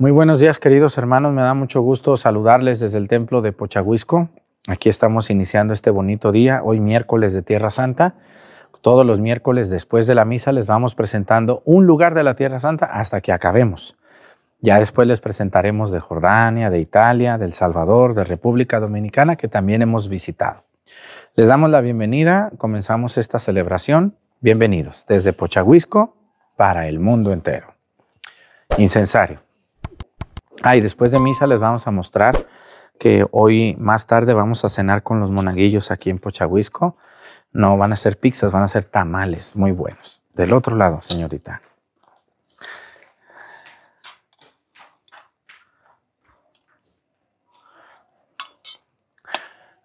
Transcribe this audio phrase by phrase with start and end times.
[0.00, 1.32] Muy buenos días, queridos hermanos.
[1.32, 4.28] Me da mucho gusto saludarles desde el templo de Pochahuisco.
[4.68, 8.14] Aquí estamos iniciando este bonito día, hoy miércoles de Tierra Santa.
[8.80, 12.60] Todos los miércoles después de la misa les vamos presentando un lugar de la Tierra
[12.60, 13.96] Santa hasta que acabemos.
[14.60, 19.82] Ya después les presentaremos de Jordania, de Italia, del Salvador, de República Dominicana, que también
[19.82, 20.62] hemos visitado.
[21.34, 24.16] Les damos la bienvenida, comenzamos esta celebración.
[24.40, 26.14] Bienvenidos desde Pochahuisco
[26.56, 27.74] para el mundo entero.
[28.76, 29.47] Incensario.
[30.62, 32.46] Ah, y después de misa les vamos a mostrar
[32.98, 36.96] que hoy más tarde vamos a cenar con los monaguillos aquí en Pochahuisco.
[37.52, 40.20] No van a ser pizzas, van a ser tamales muy buenos.
[40.34, 41.62] Del otro lado, señorita.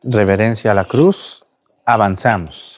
[0.04, 1.46] Reverencia a la cruz.
[1.86, 2.73] Avanzamos.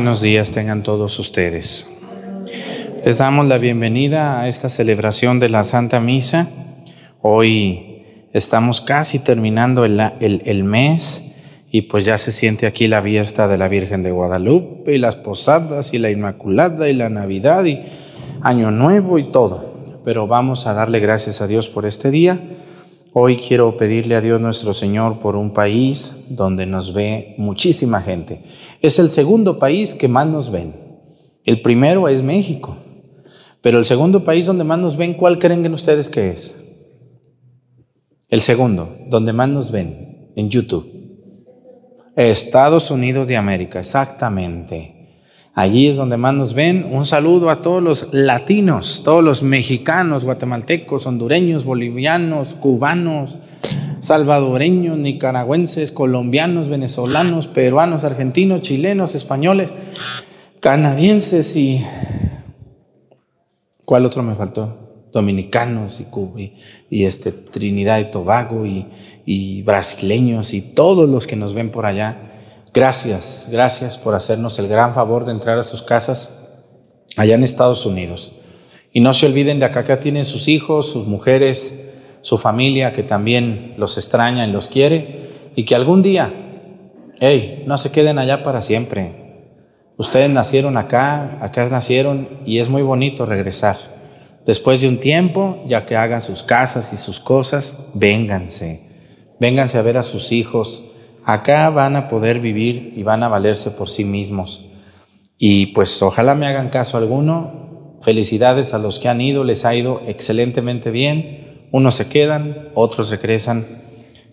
[0.00, 1.86] Buenos días tengan todos ustedes.
[3.04, 6.48] Les damos la bienvenida a esta celebración de la Santa Misa.
[7.20, 11.24] Hoy estamos casi terminando el, el, mes
[11.70, 15.16] y pues ya se siente aquí la fiesta de la Virgen de Guadalupe y las
[15.16, 17.82] posadas y la Inmaculada y la Navidad y
[18.40, 20.00] Año Nuevo y todo.
[20.02, 22.40] Pero vamos a darle gracias a Dios por este día
[23.12, 28.44] Hoy quiero pedirle a Dios nuestro Señor por un país donde nos ve muchísima gente.
[28.80, 30.74] Es el segundo país que más nos ven.
[31.44, 32.76] El primero es México.
[33.62, 36.62] Pero el segundo país donde más nos ven, ¿cuál creen ustedes que es?
[38.28, 40.88] El segundo, donde más nos ven, en YouTube.
[42.14, 44.99] Estados Unidos de América, exactamente.
[45.60, 46.88] Allí es donde más nos ven.
[46.90, 53.38] Un saludo a todos los latinos, todos los mexicanos, guatemaltecos, hondureños, bolivianos, cubanos,
[54.00, 59.74] salvadoreños, nicaragüenses, colombianos, venezolanos, peruanos, argentinos, chilenos, españoles,
[60.60, 61.84] canadienses y...
[63.84, 65.08] ¿Cuál otro me faltó?
[65.12, 66.54] Dominicanos y,
[66.88, 68.86] y, este, Trinidad y Tobago y,
[69.26, 72.29] y brasileños y todos los que nos ven por allá.
[72.72, 76.30] Gracias, gracias por hacernos el gran favor de entrar a sus casas
[77.16, 78.32] allá en Estados Unidos.
[78.92, 81.80] Y no se olviden de acá, acá tienen sus hijos, sus mujeres,
[82.22, 85.30] su familia que también los extraña y los quiere.
[85.56, 86.32] Y que algún día,
[87.20, 89.16] hey, no se queden allá para siempre.
[89.96, 93.76] Ustedes nacieron acá, acá nacieron y es muy bonito regresar.
[94.46, 98.88] Después de un tiempo, ya que hagan sus casas y sus cosas, vénganse.
[99.40, 100.89] Vénganse a ver a sus hijos,
[101.24, 104.66] acá van a poder vivir y van a valerse por sí mismos.
[105.38, 107.96] Y pues ojalá me hagan caso alguno.
[108.02, 111.68] Felicidades a los que han ido, les ha ido excelentemente bien.
[111.72, 113.82] Unos se quedan, otros regresan.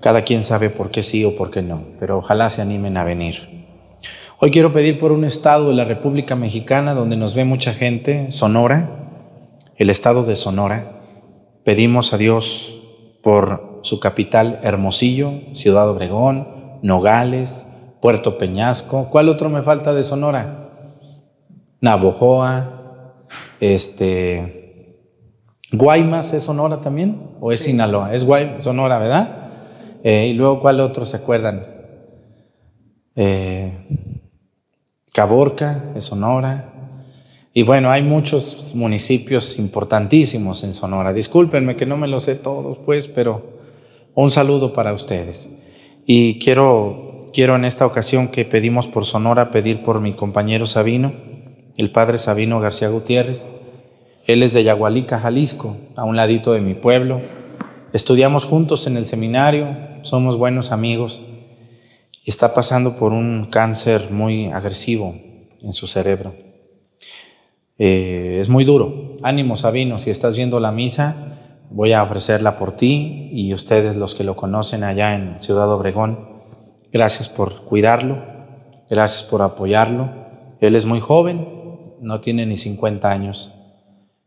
[0.01, 3.03] Cada quien sabe por qué sí o por qué no, pero ojalá se animen a
[3.03, 3.57] venir.
[4.39, 8.31] Hoy quiero pedir por un estado de la República Mexicana donde nos ve mucha gente,
[8.31, 9.09] Sonora,
[9.77, 11.01] el estado de Sonora.
[11.63, 12.79] Pedimos a Dios
[13.23, 17.67] por su capital Hermosillo, Ciudad Obregón, Nogales,
[18.01, 19.09] Puerto Peñasco.
[19.09, 20.69] ¿Cuál otro me falta de Sonora?
[21.81, 23.25] Navojoa,
[23.59, 24.99] este,
[25.71, 29.49] Guaymas es Sonora también, o es Sinaloa, es Guaymas, Sonora, ¿verdad?
[30.03, 31.65] Eh, y luego, ¿cuál otro se acuerdan?
[33.15, 33.73] Eh,
[35.13, 36.73] Caborca es Sonora.
[37.53, 41.11] Y bueno, hay muchos municipios importantísimos en Sonora.
[41.11, 43.57] Discúlpenme que no me los sé todos, pues, pero
[44.13, 45.49] un saludo para ustedes.
[46.07, 51.13] Y quiero, quiero en esta ocasión que pedimos por Sonora, pedir por mi compañero Sabino,
[51.77, 53.45] el padre Sabino García Gutiérrez.
[54.25, 57.19] Él es de Yagualica, Jalisco, a un ladito de mi pueblo.
[57.93, 61.21] Estudiamos juntos en el seminario, somos buenos amigos
[62.27, 65.15] está pasando por un cáncer muy agresivo
[65.61, 66.35] en su cerebro.
[67.77, 69.15] Eh, es muy duro.
[69.23, 71.36] Ánimo, Sabino, si estás viendo la misa,
[71.69, 76.43] voy a ofrecerla por ti y ustedes los que lo conocen allá en Ciudad Obregón.
[76.91, 78.23] Gracias por cuidarlo,
[78.89, 80.11] gracias por apoyarlo.
[80.59, 81.47] Él es muy joven,
[82.01, 83.53] no tiene ni 50 años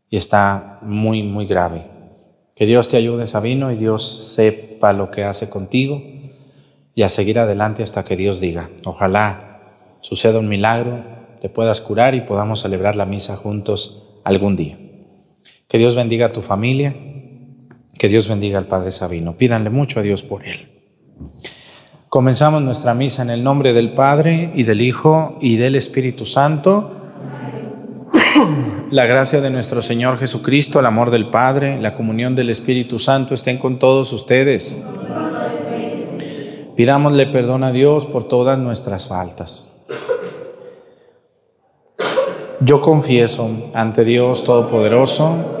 [0.09, 1.87] y está muy, muy grave.
[2.55, 6.01] Que Dios te ayude, Sabino, y Dios sepa lo que hace contigo
[6.93, 8.69] y a seguir adelante hasta que Dios diga.
[8.85, 11.03] Ojalá suceda un milagro,
[11.41, 14.77] te puedas curar y podamos celebrar la misa juntos algún día.
[15.67, 16.95] Que Dios bendiga a tu familia,
[18.01, 19.37] que Dios bendiga al Padre Sabino.
[19.37, 20.71] Pídanle mucho a Dios por él.
[22.09, 26.95] Comenzamos nuestra misa en el nombre del Padre y del Hijo y del Espíritu Santo.
[28.89, 33.35] La gracia de nuestro Señor Jesucristo, el amor del Padre, la comunión del Espíritu Santo
[33.35, 34.81] estén con todos ustedes.
[36.75, 39.71] Pidámosle perdón a Dios por todas nuestras faltas.
[42.61, 45.60] Yo confieso ante Dios Todopoderoso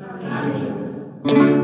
[1.23, 1.60] thank you.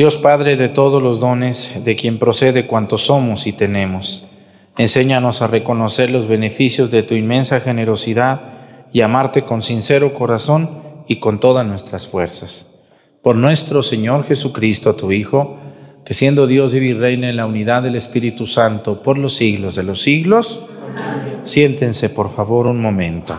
[0.00, 4.24] Dios Padre de todos los dones, de quien procede cuanto somos y tenemos,
[4.78, 8.40] enséñanos a reconocer los beneficios de tu inmensa generosidad
[8.94, 12.68] y amarte con sincero corazón y con todas nuestras fuerzas.
[13.20, 15.58] Por nuestro Señor Jesucristo, tu Hijo,
[16.02, 19.74] que siendo Dios vive y reina en la unidad del Espíritu Santo por los siglos
[19.74, 20.62] de los siglos,
[21.42, 23.34] siéntense por favor un momento.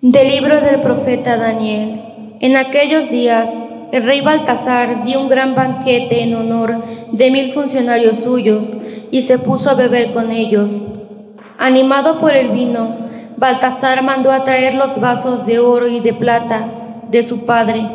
[0.00, 2.00] Del libro del profeta Daniel.
[2.38, 3.52] En aquellos días,
[3.90, 8.70] el rey Baltasar dio un gran banquete en honor de mil funcionarios suyos
[9.10, 10.82] y se puso a beber con ellos.
[11.58, 17.02] Animado por el vino, Baltasar mandó a traer los vasos de oro y de plata
[17.10, 17.90] de su padre.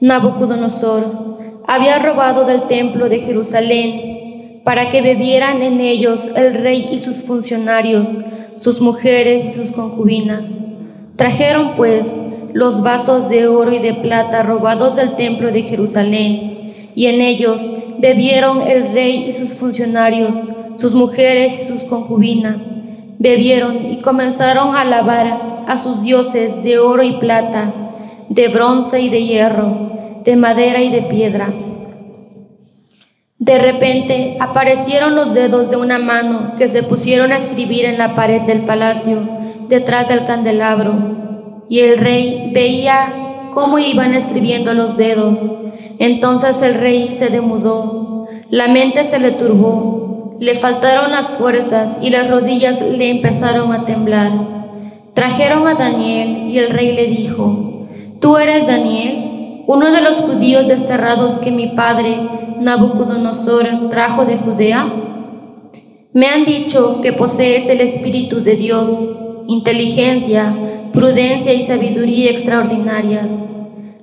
[0.00, 6.98] Nabucodonosor había robado del templo de Jerusalén para que bebieran en ellos el rey y
[6.98, 8.08] sus funcionarios,
[8.56, 10.56] sus mujeres y sus concubinas.
[11.16, 12.18] Trajeron pues
[12.52, 17.70] los vasos de oro y de plata robados del templo de Jerusalén, y en ellos
[17.98, 20.34] bebieron el rey y sus funcionarios,
[20.76, 22.62] sus mujeres y sus concubinas.
[23.18, 27.72] Bebieron y comenzaron a alabar a sus dioses de oro y plata,
[28.28, 31.52] de bronce y de hierro, de madera y de piedra.
[33.38, 38.14] De repente aparecieron los dedos de una mano que se pusieron a escribir en la
[38.14, 39.39] pared del palacio
[39.70, 45.38] detrás del candelabro, y el rey veía cómo iban escribiendo los dedos.
[45.98, 52.10] Entonces el rey se demudó, la mente se le turbó, le faltaron las fuerzas y
[52.10, 54.32] las rodillas le empezaron a temblar.
[55.14, 57.86] Trajeron a Daniel y el rey le dijo,
[58.20, 62.16] ¿tú eres Daniel, uno de los judíos desterrados que mi padre
[62.58, 64.92] Nabucodonosor trajo de Judea?
[66.12, 68.88] Me han dicho que posees el Espíritu de Dios,
[69.50, 70.54] inteligencia,
[70.92, 73.32] prudencia y sabiduría extraordinarias.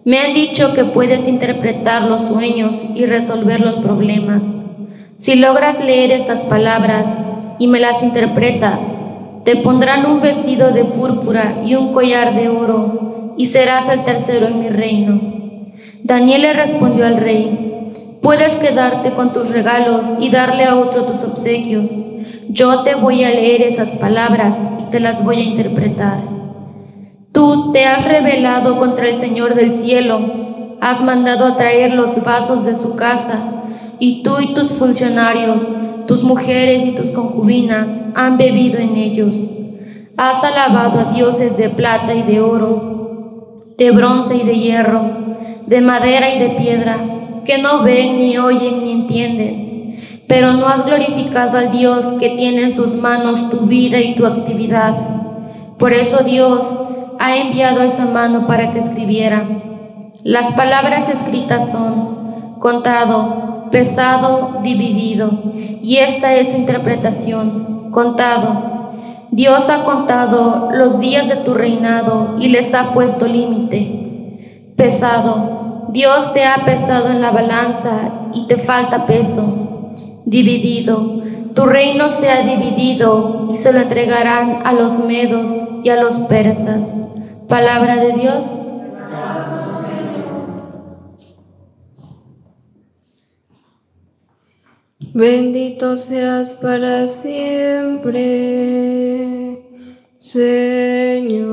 [0.03, 4.43] Me han dicho que puedes interpretar los sueños y resolver los problemas.
[5.15, 7.19] Si logras leer estas palabras
[7.59, 8.81] y me las interpretas,
[9.45, 14.47] te pondrán un vestido de púrpura y un collar de oro, y serás el tercero
[14.47, 15.21] en mi reino.
[16.03, 17.87] Daniel le respondió al rey,
[18.21, 21.89] puedes quedarte con tus regalos y darle a otro tus obsequios.
[22.49, 26.21] Yo te voy a leer esas palabras y te las voy a interpretar.
[27.33, 32.65] Tú te has rebelado contra el Señor del cielo, has mandado a traer los vasos
[32.65, 33.53] de su casa,
[33.99, 35.61] y tú y tus funcionarios,
[36.07, 39.37] tus mujeres y tus concubinas han bebido en ellos.
[40.15, 45.01] Has alabado a dioses de plata y de oro, de bronce y de hierro,
[45.65, 46.97] de madera y de piedra,
[47.45, 49.66] que no ven, ni oyen, ni entienden.
[50.27, 54.25] Pero no has glorificado al Dios que tiene en sus manos tu vida y tu
[54.25, 54.95] actividad.
[55.77, 56.77] Por eso Dios
[57.19, 59.43] ha enviado esa mano para que escribiera.
[60.23, 65.31] Las palabras escritas son contado, pesado, dividido,
[65.81, 68.91] y esta es su interpretación, contado.
[69.31, 74.73] Dios ha contado los días de tu reinado y les ha puesto límite.
[74.75, 77.91] Pesado, Dios te ha pesado en la balanza
[78.33, 79.66] y te falta peso.
[80.27, 81.23] Dividido,
[81.55, 85.49] tu reino se ha dividido y se lo entregarán a los medos
[85.85, 86.93] y a los persas.
[87.47, 88.49] Palabra de Dios.
[95.13, 98.17] Bendito seas para siempre,
[100.17, 101.46] Señor.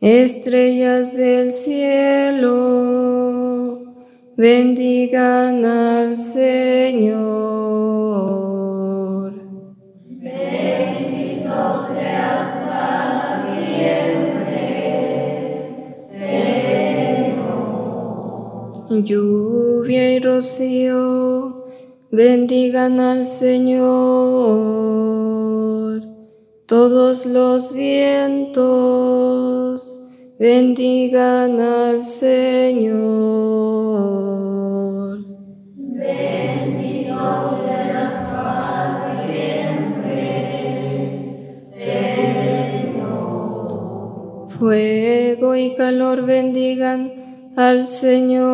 [0.00, 2.48] Estrellas del cielo,
[4.36, 7.18] bendigan al Señor.
[10.06, 14.54] Bendito seas para siempre,
[16.08, 17.48] Señor.
[19.04, 21.64] Lluvia y rocío,
[22.12, 24.68] bendigan al Señor.
[26.66, 29.27] Todos los vientos,
[30.38, 32.98] bendigan al Señor.
[35.76, 40.14] Bendito seas para siempre,
[41.62, 43.08] Señor.
[44.50, 48.48] Fuego y calor bendigan al Señor.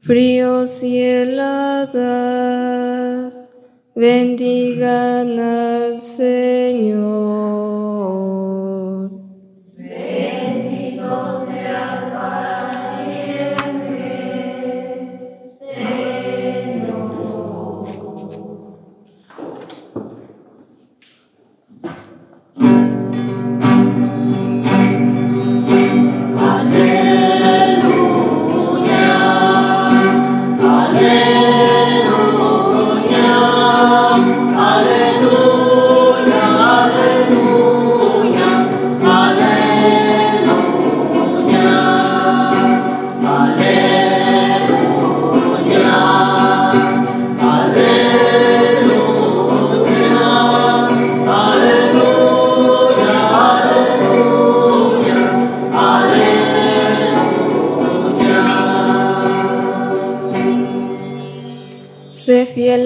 [0.00, 2.00] Fríos y heladas
[3.94, 7.59] bendigan al Señor.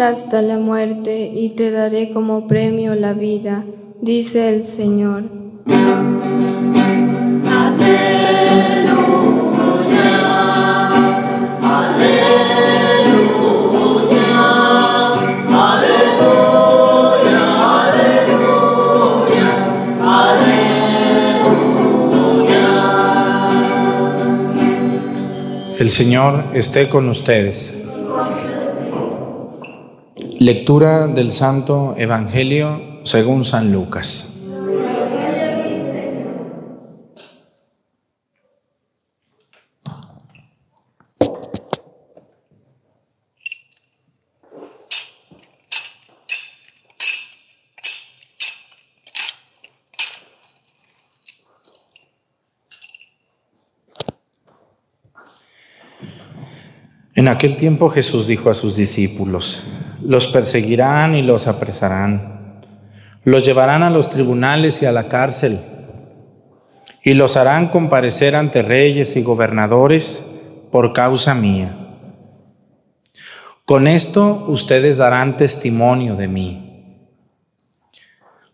[0.02, 3.64] Hasta la muerte y te daré como premio la vida,
[4.00, 5.24] dice el Señor.
[25.78, 27.83] El Señor esté con ustedes.
[30.44, 34.34] Lectura del Santo Evangelio según San Lucas.
[57.14, 59.62] En aquel tiempo Jesús dijo a sus discípulos,
[60.04, 62.60] los perseguirán y los apresarán,
[63.24, 65.60] los llevarán a los tribunales y a la cárcel,
[67.02, 70.24] y los harán comparecer ante reyes y gobernadores
[70.70, 71.78] por causa mía.
[73.64, 77.08] Con esto ustedes darán testimonio de mí.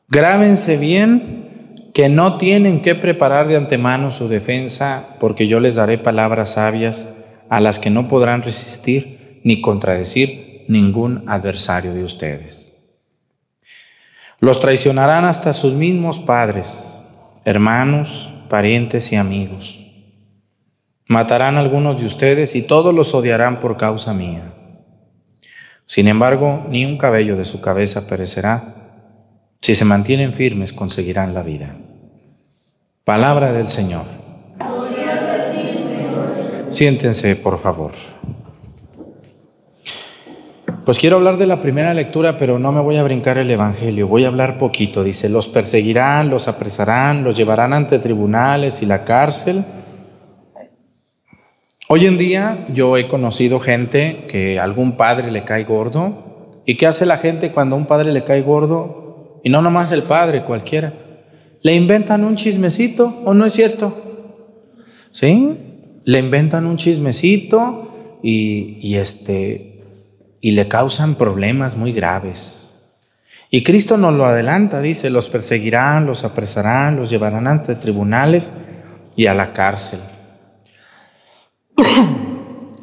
[0.09, 5.99] Grábense bien que no tienen que preparar de antemano su defensa, porque yo les daré
[5.99, 7.13] palabras sabias
[7.49, 12.73] a las que no podrán resistir ni contradecir ningún adversario de ustedes.
[14.39, 16.99] Los traicionarán hasta sus mismos padres,
[17.45, 19.91] hermanos, parientes y amigos.
[21.07, 24.55] Matarán a algunos de ustedes y todos los odiarán por causa mía.
[25.87, 28.77] Sin embargo, ni un cabello de su cabeza perecerá.
[29.61, 31.77] Si se mantienen firmes, conseguirán la vida.
[33.05, 34.05] Palabra del Señor.
[36.71, 37.93] Siéntense, por favor.
[40.91, 44.09] Pues quiero hablar de la primera lectura, pero no me voy a brincar el Evangelio,
[44.09, 45.05] voy a hablar poquito.
[45.05, 49.65] Dice, los perseguirán, los apresarán, los llevarán ante tribunales y la cárcel.
[51.89, 56.65] Hoy en día yo he conocido gente que algún padre le cae gordo.
[56.67, 59.41] ¿Y qué hace la gente cuando a un padre le cae gordo?
[59.45, 60.93] Y no nomás el padre, cualquiera.
[61.63, 63.95] Le inventan un chismecito, ¿o no es cierto?
[65.13, 65.57] ¿Sí?
[66.05, 69.70] le inventan un chismecito y, este,
[70.41, 72.75] y le causan problemas muy graves.
[73.51, 78.53] Y Cristo nos lo adelanta, dice, los perseguirán, los apresarán, los llevarán ante tribunales
[79.17, 80.01] y a la cárcel.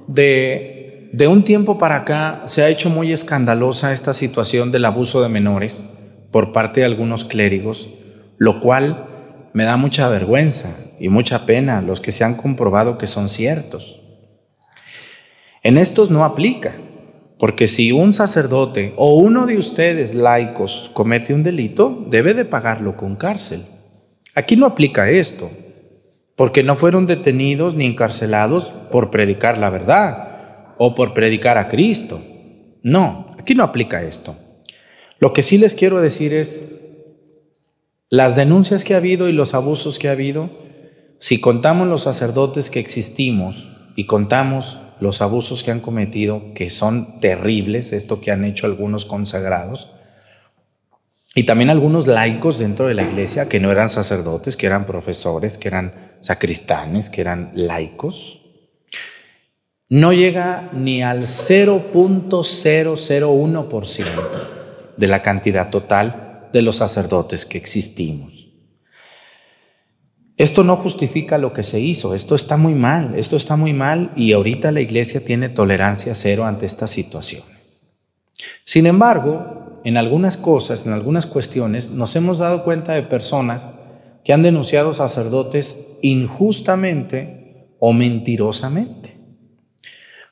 [0.08, 5.22] De, de un tiempo para acá se ha hecho muy escandalosa esta situación del abuso
[5.22, 5.90] de menores
[6.32, 7.90] por parte de algunos clérigos,
[8.38, 9.06] lo cual
[9.54, 14.04] me da mucha vergüenza y mucha pena los que se han comprobado que son ciertos.
[15.62, 16.76] En estos no aplica,
[17.40, 22.98] porque si un sacerdote o uno de ustedes laicos comete un delito, debe de pagarlo
[22.98, 23.64] con cárcel.
[24.34, 25.52] Aquí no aplica esto,
[26.36, 32.22] porque no fueron detenidos ni encarcelados por predicar la verdad o por predicar a Cristo.
[32.82, 34.36] No, aquí no aplica esto.
[35.20, 36.70] Lo que sí les quiero decir es,
[38.10, 40.50] las denuncias que ha habido y los abusos que ha habido,
[41.20, 47.20] si contamos los sacerdotes que existimos y contamos los abusos que han cometido, que son
[47.20, 49.90] terribles, esto que han hecho algunos consagrados,
[51.34, 55.58] y también algunos laicos dentro de la iglesia que no eran sacerdotes, que eran profesores,
[55.58, 58.44] que eran sacristanes, que eran laicos,
[59.90, 64.06] no llega ni al 0.001%
[64.96, 68.37] de la cantidad total de los sacerdotes que existimos.
[70.38, 74.12] Esto no justifica lo que se hizo, esto está muy mal, esto está muy mal
[74.16, 77.82] y ahorita la iglesia tiene tolerancia cero ante estas situaciones.
[78.64, 83.72] Sin embargo, en algunas cosas, en algunas cuestiones, nos hemos dado cuenta de personas
[84.24, 89.18] que han denunciado sacerdotes injustamente o mentirosamente.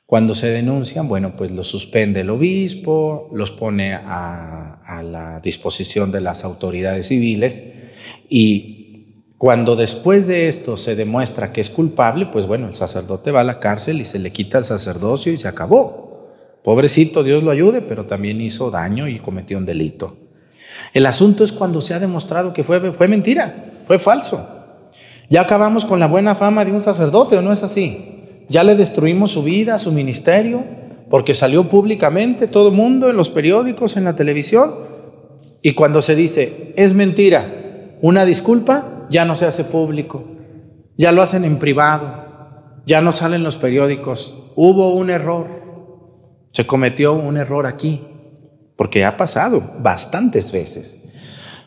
[0.06, 6.12] Cuando se denuncian, bueno, pues los suspende el obispo, los pone a, a la disposición
[6.12, 7.72] de las autoridades civiles
[8.28, 8.75] y
[9.38, 13.44] cuando después de esto se demuestra que es culpable, pues bueno, el sacerdote va a
[13.44, 16.30] la cárcel y se le quita el sacerdocio y se acabó.
[16.64, 20.16] Pobrecito, Dios lo ayude, pero también hizo daño y cometió un delito.
[20.94, 24.48] El asunto es cuando se ha demostrado que fue, fue mentira, fue falso.
[25.28, 28.22] Ya acabamos con la buena fama de un sacerdote, ¿o no es así?
[28.48, 30.64] Ya le destruimos su vida, su ministerio,
[31.10, 34.74] porque salió públicamente todo el mundo en los periódicos, en la televisión.
[35.60, 40.24] Y cuando se dice, es mentira, una disculpa, ya no se hace público,
[40.96, 42.26] ya lo hacen en privado,
[42.86, 44.52] ya no salen los periódicos.
[44.54, 45.48] Hubo un error,
[46.52, 48.02] se cometió un error aquí,
[48.76, 51.02] porque ha pasado bastantes veces.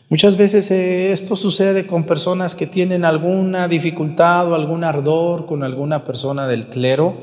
[0.08, 5.62] Muchas veces eh, esto sucede con personas que tienen alguna dificultad o algún ardor con
[5.62, 7.16] alguna persona del clero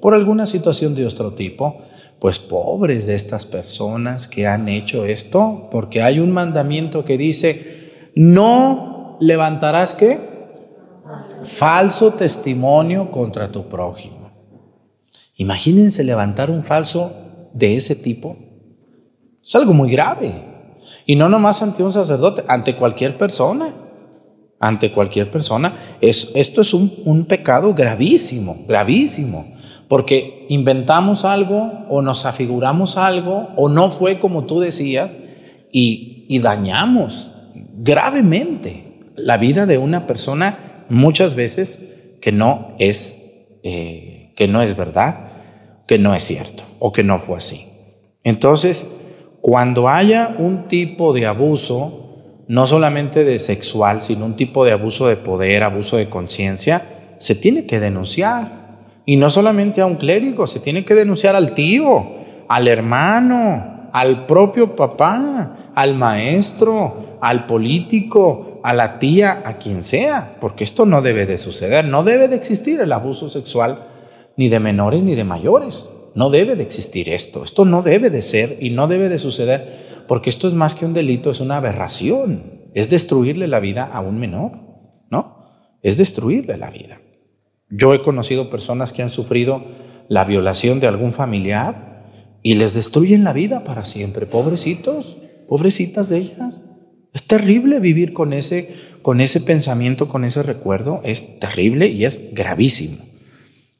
[0.00, 1.78] por alguna situación de otro tipo.
[2.18, 8.10] Pues pobres de estas personas que han hecho esto, porque hay un mandamiento que dice,
[8.16, 10.18] no levantarás qué?
[11.44, 14.32] Falso testimonio contra tu prójimo.
[15.36, 17.12] Imagínense levantar un falso
[17.52, 18.36] de ese tipo.
[19.42, 20.30] Es algo muy grave.
[21.06, 23.74] Y no nomás ante un sacerdote, ante cualquier persona.
[24.58, 25.76] Ante cualquier persona.
[26.00, 29.52] Es, esto es un, un pecado gravísimo, gravísimo.
[29.88, 35.18] Porque inventamos algo o nos afiguramos algo o no fue como tú decías
[35.70, 37.34] y, y dañamos
[37.76, 41.80] gravemente la vida de una persona muchas veces
[42.20, 43.22] que no es,
[43.62, 45.28] eh, que no es verdad,
[45.86, 47.66] que no es cierto o que no fue así.
[48.24, 48.88] Entonces,
[49.40, 55.08] cuando haya un tipo de abuso, no solamente de sexual, sino un tipo de abuso
[55.08, 58.62] de poder, abuso de conciencia, se tiene que denunciar.
[59.04, 64.26] Y no solamente a un clérigo, se tiene que denunciar al tío, al hermano, al
[64.26, 71.02] propio papá, al maestro, al político, a la tía, a quien sea, porque esto no
[71.02, 73.88] debe de suceder, no debe de existir el abuso sexual
[74.36, 75.90] ni de menores ni de mayores.
[76.14, 80.04] No debe de existir esto, esto no debe de ser y no debe de suceder,
[80.06, 84.00] porque esto es más que un delito, es una aberración, es destruirle la vida a
[84.00, 84.52] un menor,
[85.10, 85.46] ¿no?
[85.80, 87.00] Es destruirle la vida.
[87.70, 89.64] Yo he conocido personas que han sufrido
[90.08, 92.04] la violación de algún familiar
[92.42, 95.16] y les destruyen la vida para siempre, pobrecitos,
[95.48, 96.62] pobrecitas de ellas.
[97.14, 98.70] Es terrible vivir con ese,
[99.02, 102.98] con ese pensamiento, con ese recuerdo, es terrible y es gravísimo.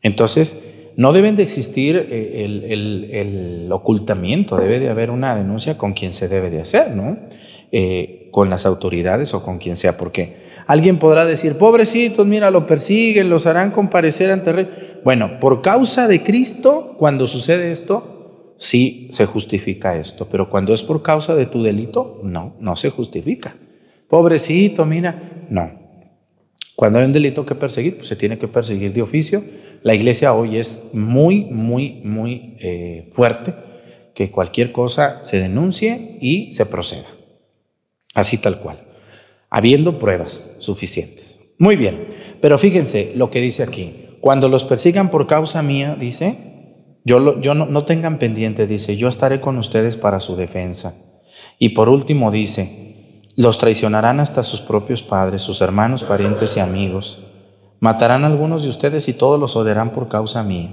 [0.02, 0.58] Entonces,
[0.96, 6.28] no deben de existir eh, el, ocultamiento, debe de haber una denuncia con quien se
[6.28, 7.16] debe de hacer, ¿no?
[7.70, 12.66] Eh, con las autoridades o con quien sea, porque alguien podrá decir, pobrecitos, mira, lo
[12.66, 14.68] persiguen, los harán comparecer ante rey.
[15.04, 18.21] Bueno, por causa de Cristo, cuando sucede esto,
[18.62, 22.90] sí se justifica esto, pero cuando es por causa de tu delito, no, no se
[22.90, 23.56] justifica.
[24.08, 25.80] Pobrecito, mira, no.
[26.76, 29.42] Cuando hay un delito que perseguir, pues se tiene que perseguir de oficio
[29.82, 33.54] la iglesia hoy es muy, muy, muy eh, fuerte
[34.14, 37.08] que cualquier cosa se denuncie y se proceda.
[38.14, 38.78] Así tal cual.
[39.50, 41.40] Habiendo pruebas suficientes.
[41.58, 42.06] Muy bien,
[42.40, 44.06] pero fíjense lo que dice aquí.
[44.20, 46.51] Cuando los persigan por causa mía, dice,
[47.04, 50.94] yo, yo no, tengan pendiente, dice, yo estaré con ustedes para su defensa.
[51.58, 57.20] Y por último dice, los traicionarán hasta sus propios padres, sus hermanos, parientes y amigos
[57.82, 60.72] Matarán a algunos de ustedes y todos los odiarán por causa mía.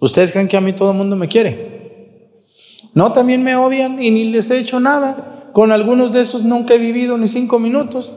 [0.00, 2.46] ¿Ustedes creen que a mí todo el mundo me quiere?
[2.94, 5.50] No, también me odian y ni les he hecho nada.
[5.52, 8.14] Con algunos de esos nunca he vivido ni cinco minutos.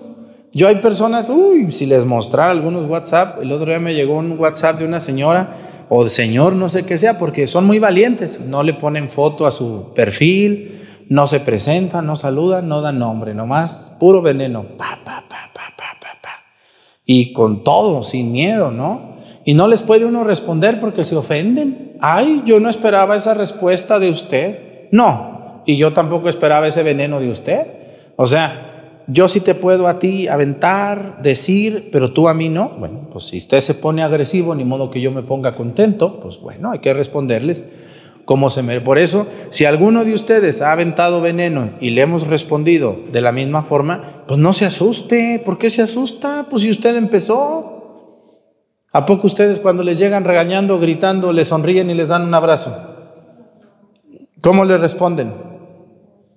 [0.54, 4.40] Yo hay personas, uy, si les mostrara algunos WhatsApp, el otro día me llegó un
[4.40, 8.64] WhatsApp de una señora o señor, no sé qué sea, porque son muy valientes, no
[8.64, 13.94] le ponen foto a su perfil, no se presentan, no saludan, no dan nombre, nomás
[14.00, 14.64] puro veneno.
[14.78, 16.30] Pa, pa, pa, pa, pa, pa, pa
[17.06, 19.18] y con todo, sin miedo, ¿no?
[19.44, 21.98] Y no les puede uno responder porque se ofenden.
[22.00, 24.88] Ay, yo no esperaba esa respuesta de usted.
[24.94, 27.68] No, y yo tampoco esperaba ese veneno de usted.
[28.16, 28.71] O sea,
[29.08, 32.70] yo sí te puedo a ti aventar, decir, pero tú a mí no.
[32.80, 36.40] Bueno, pues si usted se pone agresivo, ni modo que yo me ponga contento, pues
[36.40, 37.68] bueno, hay que responderles
[38.26, 38.80] como se me...
[38.82, 43.32] Por eso, si alguno de ustedes ha aventado veneno y le hemos respondido de la
[43.32, 45.42] misma forma, pues no se asuste.
[45.44, 46.48] ¿Por qué se asusta?
[46.50, 47.68] Pues si usted empezó.
[48.94, 52.76] ¿A poco ustedes cuando les llegan regañando, gritando, les sonríen y les dan un abrazo?
[54.42, 55.51] ¿Cómo le responden?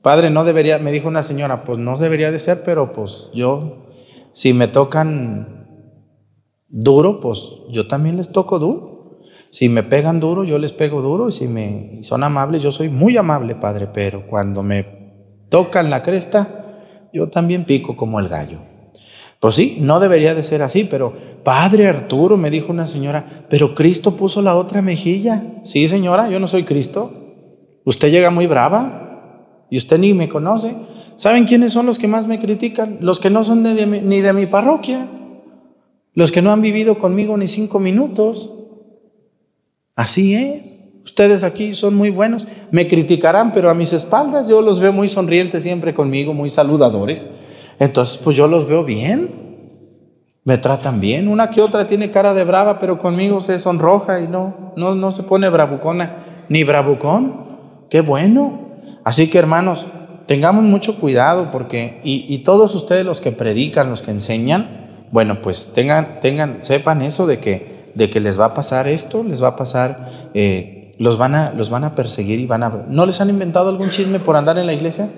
[0.04, 3.86] Padre, no debería, me dijo una señora, pues no debería de ser, pero pues yo,
[4.34, 5.66] si me tocan
[6.68, 7.40] duro, pues
[7.70, 9.22] yo también les toco duro.
[9.48, 12.90] Si me pegan duro, yo les pego duro y si me son amables, yo soy
[12.90, 14.84] muy amable, Padre, pero cuando me
[15.48, 18.58] tocan la cresta, yo también pico como el gallo.
[19.40, 21.14] Pues sí, no debería de ser así, pero
[21.44, 25.62] Padre Arturo, me dijo una señora, pero Cristo puso la otra mejilla.
[25.62, 27.10] Sí, señora, yo no soy Cristo.
[27.86, 29.03] Usted llega muy brava
[29.70, 30.76] y usted ni me conoce.
[31.16, 32.98] ¿Saben quiénes son los que más me critican?
[33.00, 35.08] Los que no son ni de mi parroquia,
[36.14, 38.50] los que no han vivido conmigo ni cinco minutos.
[39.96, 40.80] Así es.
[41.04, 42.48] Ustedes aquí son muy buenos.
[42.70, 47.26] Me criticarán, pero a mis espaldas yo los veo muy sonrientes siempre conmigo, muy saludadores.
[47.78, 49.44] Entonces, pues yo los veo bien.
[50.44, 51.28] Me tratan bien.
[51.28, 55.10] Una que otra tiene cara de brava, pero conmigo se sonroja y no, no, no
[55.10, 56.16] se pone bravucona
[56.48, 57.86] ni bravucón.
[57.90, 58.63] Qué bueno.
[59.04, 59.86] Así que hermanos,
[60.26, 65.72] tengamos mucho cuidado porque, y, todos ustedes los que predican, los que enseñan, bueno, pues
[65.72, 69.48] tengan, tengan, sepan eso de que de que les va a pasar esto, les va
[69.48, 72.86] a pasar, eh, los, van a, los van a perseguir y van a...
[72.88, 75.10] ¿No les han inventado algún chisme por andar en la iglesia?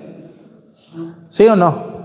[1.29, 1.97] ¿Sí o no?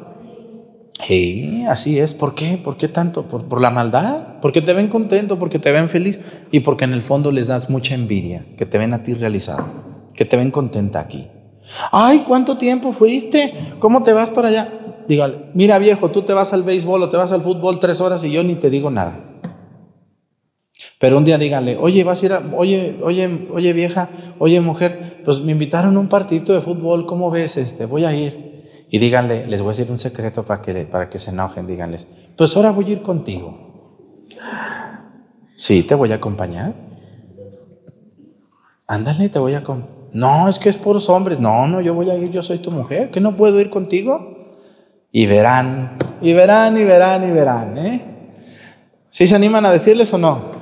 [1.06, 2.14] Sí, así es.
[2.14, 2.58] ¿Por qué?
[2.62, 3.24] ¿Por qué tanto?
[3.24, 4.40] ¿Por, ¿Por, la maldad?
[4.40, 6.20] Porque te ven contento, porque te ven feliz
[6.50, 9.66] y porque en el fondo les das mucha envidia, que te ven a ti realizado,
[10.14, 11.28] que te ven contenta aquí.
[11.90, 13.74] Ay, ¿cuánto tiempo fuiste?
[13.78, 15.04] ¿Cómo te vas para allá?
[15.08, 18.24] Dígale, mira viejo, tú te vas al béisbol o te vas al fútbol tres horas
[18.24, 19.32] y yo ni te digo nada.
[20.98, 25.20] Pero un día díganle, oye, vas a ir a, oye, oye, oye vieja, oye mujer,
[25.24, 27.56] pues me invitaron a un partido de fútbol, ¿cómo ves?
[27.56, 28.64] Este, voy a ir.
[28.88, 32.06] Y díganle, les voy a decir un secreto para que, para que se enojen, díganles,
[32.36, 33.98] pues ahora voy a ir contigo.
[35.56, 36.74] Sí, te voy a acompañar.
[38.86, 39.62] Ándale, te voy a...
[39.62, 41.40] Com no, es que es puros hombres.
[41.40, 43.10] No, no, yo voy a ir, yo soy tu mujer.
[43.10, 44.56] ¿Que no puedo ir contigo?
[45.10, 47.78] Y verán, y verán, y verán, y verán.
[47.78, 48.00] ¿eh?
[49.10, 50.52] ¿Sí se animan a decirles o no?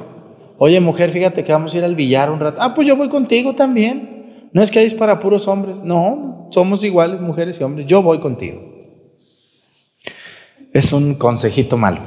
[0.59, 2.59] Oye, mujer, fíjate que vamos a ir al billar un rato.
[2.61, 4.49] Ah, pues yo voy contigo también.
[4.53, 5.81] No es que hay para puros hombres.
[5.83, 7.87] No, somos iguales, mujeres y hombres.
[7.87, 8.61] Yo voy contigo.
[10.73, 12.01] Es un consejito malo.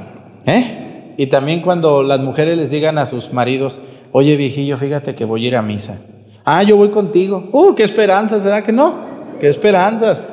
[0.46, 1.14] ¿eh?
[1.16, 3.80] Y también cuando las mujeres les digan a sus maridos,
[4.12, 6.02] oye, viejillo, fíjate que voy a ir a misa.
[6.44, 7.48] Ah, yo voy contigo.
[7.52, 8.94] Uh, qué esperanzas, ¿verdad que no?
[9.40, 10.28] Qué esperanzas.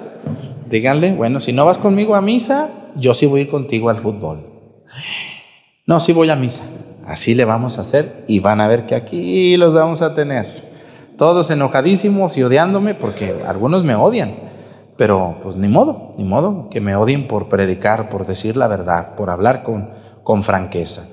[0.70, 3.98] Díganle, bueno, si no vas conmigo a misa, yo sí voy a ir contigo al
[3.98, 4.46] fútbol.
[5.86, 6.66] No, sí voy a misa.
[7.06, 10.70] Así le vamos a hacer y van a ver que aquí los vamos a tener.
[11.18, 14.36] Todos enojadísimos y odiándome porque algunos me odian.
[14.98, 19.16] Pero pues ni modo, ni modo que me odien por predicar, por decir la verdad,
[19.16, 19.92] por hablar con,
[20.24, 21.08] con franqueza.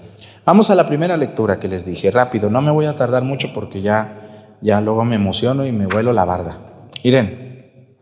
[0.44, 3.52] Vamos a la primera lectura que les dije, rápido, no me voy a tardar mucho
[3.54, 4.27] porque ya
[4.60, 6.88] ya luego me emociono y me vuelo la barda.
[7.04, 7.96] Miren,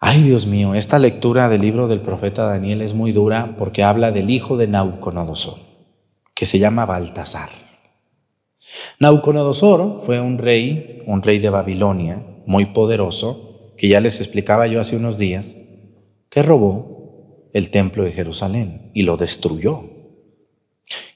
[0.00, 4.12] ay Dios mío, esta lectura del libro del profeta Daniel es muy dura porque habla
[4.12, 5.58] del hijo de Nauconodosor,
[6.34, 7.50] que se llama Baltasar.
[8.98, 14.80] Nauconodosor fue un rey, un rey de Babilonia, muy poderoso, que ya les explicaba yo
[14.80, 15.56] hace unos días,
[16.28, 19.84] que robó el templo de Jerusalén y lo destruyó.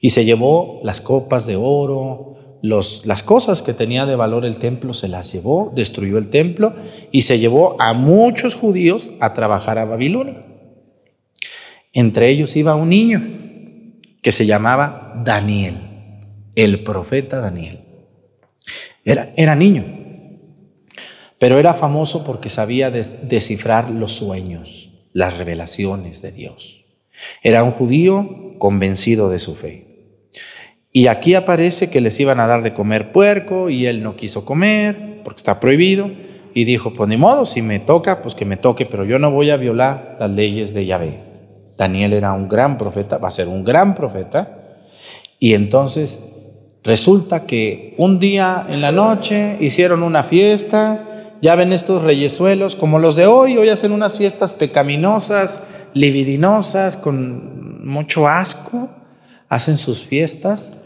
[0.01, 4.95] Y se llevó las copas de oro, las cosas que tenía de valor el templo
[4.95, 6.75] se las llevó, destruyó el templo
[7.11, 10.41] y se llevó a muchos judíos a trabajar a Babilonia.
[11.93, 13.21] Entre ellos iba un niño
[14.23, 15.75] que se llamaba Daniel,
[16.55, 17.81] el profeta Daniel.
[19.05, 19.85] Era, era niño,
[21.39, 26.85] pero era famoso porque sabía descifrar los sueños, las revelaciones de Dios.
[27.43, 29.92] Era un judío convencido de su fe.
[30.93, 34.45] Y aquí aparece que les iban a dar de comer puerco y él no quiso
[34.45, 36.11] comer porque está prohibido.
[36.55, 39.31] Y dijo, pues ni modo, si me toca, pues que me toque, pero yo no
[39.31, 41.21] voy a violar las leyes de Yahvé.
[41.79, 44.59] Daniel era un gran profeta, va a ser un gran profeta.
[45.39, 46.25] Y entonces
[46.85, 51.09] resulta que un día en la noche hicieron una fiesta,
[51.41, 55.63] ya ven estos reyesuelos como los de hoy, hoy hacen unas fiestas pecaminosas,
[55.95, 58.91] libidinosas, con mucho asco,
[59.49, 60.82] hacen sus fiestas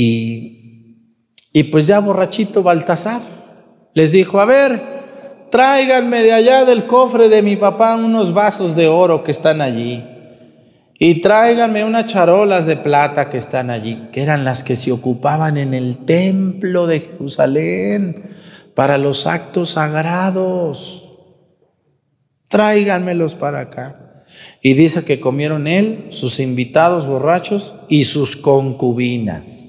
[0.00, 3.20] y, pues ya borrachito Baltasar
[3.94, 4.80] les dijo, a ver,
[5.50, 10.04] tráiganme de allá del cofre de mi papá unos vasos de oro que están allí.
[11.00, 15.56] Y tráiganme unas charolas de plata que están allí, que eran las que se ocupaban
[15.56, 18.22] en el templo de Jerusalén
[18.74, 21.10] para los actos sagrados.
[22.46, 24.22] Tráiganmelos para acá.
[24.62, 29.67] Y dice que comieron él, sus invitados borrachos y sus concubinas.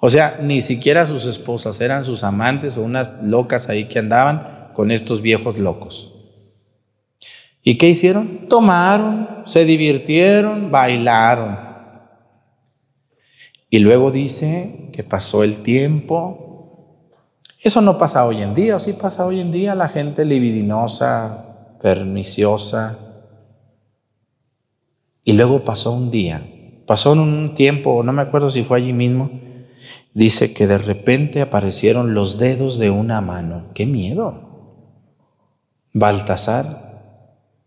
[0.00, 4.70] O sea, ni siquiera sus esposas eran sus amantes o unas locas ahí que andaban
[4.74, 6.12] con estos viejos locos.
[7.62, 8.46] ¿Y qué hicieron?
[8.48, 11.58] Tomaron, se divirtieron, bailaron.
[13.70, 17.00] Y luego dice que pasó el tiempo.
[17.60, 21.76] Eso no pasa hoy en día, o sí pasa hoy en día la gente libidinosa,
[21.80, 22.98] perniciosa.
[25.24, 26.46] Y luego pasó un día,
[26.86, 29.30] pasó un tiempo, no me acuerdo si fue allí mismo,
[30.14, 33.70] dice que de repente aparecieron los dedos de una mano.
[33.74, 34.44] ¡Qué miedo!
[35.92, 36.84] Baltasar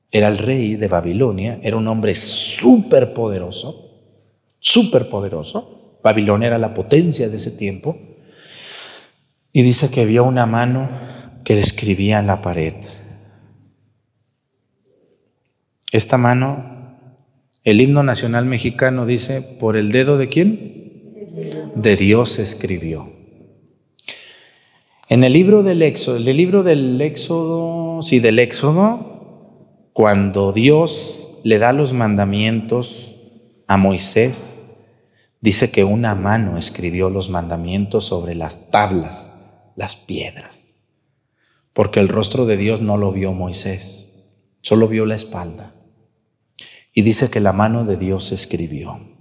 [0.09, 3.91] era el rey de Babilonia, era un hombre súper poderoso,
[4.59, 5.99] súper poderoso.
[6.03, 7.97] Babilonia era la potencia de ese tiempo.
[9.51, 10.89] Y dice que vio una mano
[11.43, 12.75] que le escribía en la pared.
[15.91, 16.97] Esta mano,
[17.63, 20.76] el himno nacional mexicano dice, ¿por el dedo de quién?
[21.37, 23.13] De Dios escribió.
[25.07, 31.73] En el libro del Éxodo, el libro del Éxodo, del Éxodo, cuando Dios le da
[31.73, 33.17] los mandamientos
[33.67, 34.59] a Moisés,
[35.39, 39.35] dice que una mano escribió los mandamientos sobre las tablas,
[39.75, 40.71] las piedras,
[41.73, 44.09] porque el rostro de Dios no lo vio Moisés,
[44.61, 45.75] solo vio la espalda.
[46.93, 49.16] Y dice que la mano de Dios escribió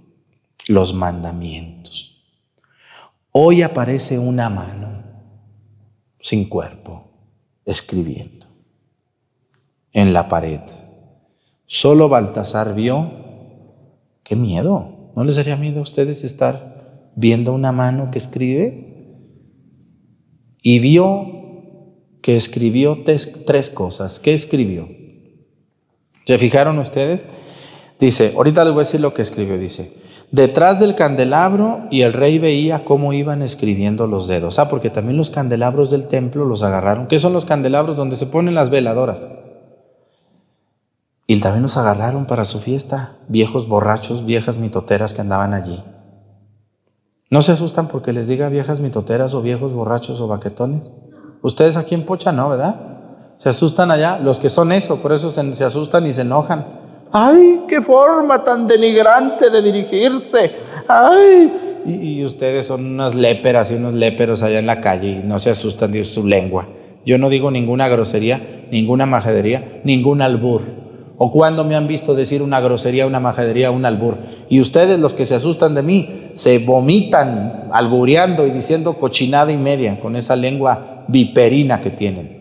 [0.69, 2.23] los mandamientos.
[3.31, 5.03] Hoy aparece una mano
[6.19, 7.11] sin cuerpo
[7.65, 8.47] escribiendo
[9.93, 10.61] en la pared.
[11.65, 13.11] Solo Baltasar vio,
[14.23, 18.87] qué miedo, ¿no les daría miedo a ustedes estar viendo una mano que escribe?
[20.61, 21.37] Y vio
[22.21, 24.19] que escribió tres, cosas.
[24.19, 24.89] ¿Qué escribió?
[26.25, 27.25] ¿Se fijaron ustedes?
[27.99, 29.57] Dice, ahorita les voy a decir lo que escribió.
[29.57, 29.93] Dice,
[30.31, 34.59] detrás del candelabro y el rey veía cómo iban escribiendo los dedos.
[34.59, 37.07] Ah, porque también los candelabros del templo los agarraron.
[37.07, 39.27] ¿Qué son los candelabros donde se ponen las veladoras?
[41.27, 45.83] Y también los agarraron para su fiesta, viejos borrachos, viejas mitoteras que andaban allí.
[47.29, 50.89] ¿No se asustan porque les diga viejas mitoteras o viejos borrachos o baquetones?
[51.41, 52.79] Ustedes aquí en Pocha no, ¿verdad?
[53.37, 56.86] Se asustan allá, los que son eso, por eso se, asustan y se enojan.
[57.11, 60.51] ¡Ay, qué forma tan denigrante de dirigirse!
[60.87, 61.53] ¡Ay!
[61.85, 65.49] Y, ustedes son unas léperas y unos léperos allá en la calle y no se
[65.49, 66.67] asustan de su lengua.
[67.05, 70.87] Yo no digo ninguna grosería, ninguna majadería, ningún albur
[71.19, 74.19] o cuando me han visto decir una grosería, una majadería, un albur.
[74.49, 79.57] Y ustedes, los que se asustan de mí, se vomitan albureando y diciendo cochinada y
[79.57, 82.37] media con esa lengua viperina que tienen.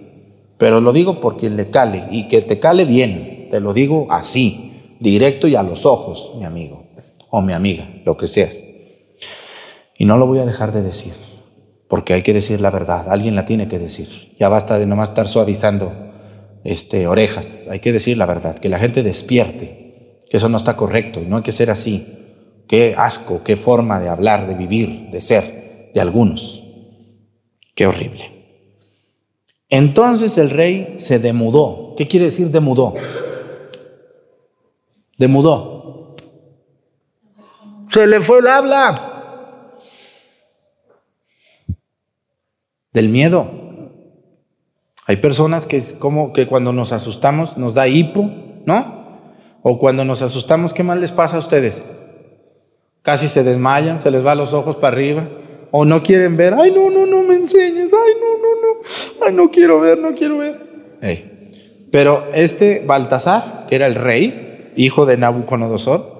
[0.58, 3.35] Pero lo digo porque le cale y que te cale bien.
[3.56, 6.88] Te lo digo así, directo y a los ojos, mi amigo
[7.30, 8.62] o mi amiga, lo que seas.
[9.96, 11.14] Y no lo voy a dejar de decir,
[11.88, 13.08] porque hay que decir la verdad.
[13.08, 14.36] Alguien la tiene que decir.
[14.38, 15.90] Ya basta de nomás estar suavizando
[16.64, 20.76] este, orejas, hay que decir la verdad, que la gente despierte, que eso no está
[20.76, 22.60] correcto no hay que ser así.
[22.68, 26.62] Qué asco, qué forma de hablar, de vivir, de ser de algunos.
[27.74, 28.22] Qué horrible.
[29.70, 31.94] Entonces el rey se demudó.
[31.96, 32.92] ¿Qué quiere decir demudó?
[35.18, 36.16] Demudó.
[37.88, 39.72] Se le fue el habla.
[42.92, 43.50] Del miedo.
[45.06, 48.28] Hay personas que es como que cuando nos asustamos nos da hipo,
[48.64, 49.06] ¿no?
[49.62, 51.84] O cuando nos asustamos, ¿qué más les pasa a ustedes?
[53.02, 55.28] Casi se desmayan, se les va los ojos para arriba,
[55.70, 59.32] o no quieren ver, ay, no, no, no me enseñes, ay, no, no, no, ay,
[59.32, 60.98] no quiero ver, no quiero ver.
[61.92, 64.45] Pero este Baltasar, que era el rey,
[64.76, 66.16] hijo de Nabucodonosor,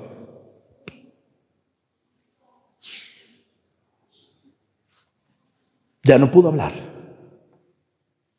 [6.03, 6.73] ya no pudo hablar.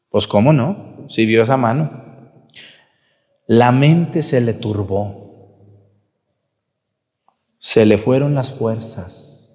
[0.10, 2.06] Pues cómo no, si vio esa mano.
[3.46, 5.28] La mente se le turbó,
[7.60, 9.52] se le fueron las fuerzas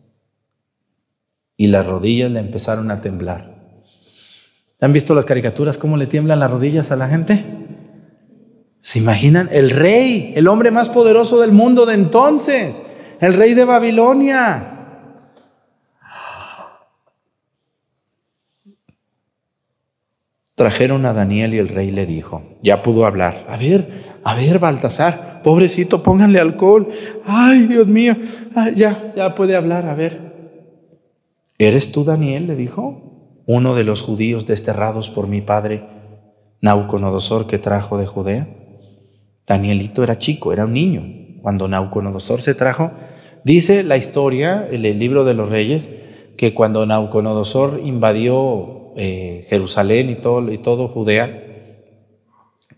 [1.56, 3.52] y las rodillas le empezaron a temblar.
[4.80, 7.44] ¿Han visto las caricaturas cómo le tiemblan las rodillas a la gente?
[8.82, 9.48] ¿Se imaginan?
[9.52, 12.76] El rey, el hombre más poderoso del mundo de entonces,
[13.20, 14.72] el rey de Babilonia,
[20.54, 23.90] Trajeron a Daniel y el rey le dijo, ya pudo hablar, a ver,
[24.22, 26.88] a ver, Baltasar, pobrecito, pónganle alcohol.
[27.26, 28.14] Ay, Dios mío,
[28.76, 30.60] ya, ya puede hablar, a ver.
[31.58, 32.46] ¿Eres tú Daniel?
[32.46, 35.84] le dijo, uno de los judíos desterrados por mi padre
[36.60, 38.61] Nauconodosor que trajo de Judea.
[39.52, 41.04] Danielito era chico, era un niño.
[41.42, 42.90] Cuando Nauconodosor se trajo,
[43.44, 45.94] dice la historia, en el libro de los reyes,
[46.38, 51.44] que cuando Nauconodosor invadió eh, Jerusalén y todo, y todo Judea,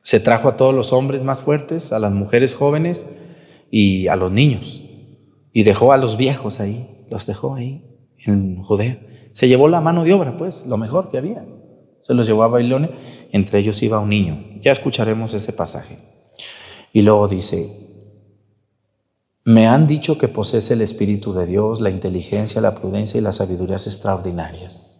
[0.02, 3.08] se trajo a todos los hombres más fuertes, a las mujeres jóvenes
[3.70, 4.82] y a los niños.
[5.52, 7.84] Y dejó a los viejos ahí, los dejó ahí
[8.26, 8.98] en Judea.
[9.32, 11.46] Se llevó la mano de obra, pues, lo mejor que había.
[12.00, 12.90] Se los llevó a Babilonia,
[13.30, 14.44] entre ellos iba un niño.
[14.60, 16.14] Ya escucharemos ese pasaje.
[16.94, 17.76] Y luego dice,
[19.42, 23.36] me han dicho que posees el Espíritu de Dios, la inteligencia, la prudencia y las
[23.36, 24.96] sabidurías extraordinarias.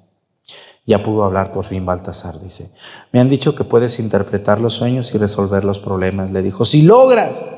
[0.87, 2.73] Ya pudo hablar por fin Baltasar, dice.
[3.13, 6.33] Me han dicho que puedes interpretar los sueños y resolver los problemas.
[6.33, 7.49] Le dijo, si logras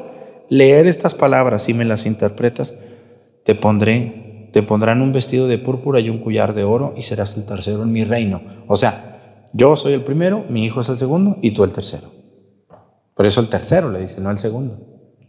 [0.50, 2.74] leer estas palabras y me las interpretas,
[3.42, 7.38] te pondré, te pondrán un vestido de púrpura y un collar de oro y serás
[7.38, 8.42] el tercero en mi reino.
[8.68, 12.15] O sea, yo soy el primero, mi hijo es el segundo y tú el tercero.
[13.16, 14.78] Por eso el tercero le dice, no el segundo.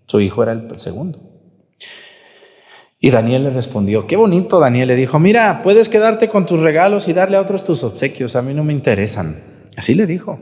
[0.07, 1.21] Su hijo era el segundo.
[2.99, 7.07] Y Daniel le respondió, qué bonito, Daniel le dijo, mira, puedes quedarte con tus regalos
[7.07, 9.69] y darle a otros tus obsequios, a mí no me interesan.
[9.77, 10.41] Así le dijo,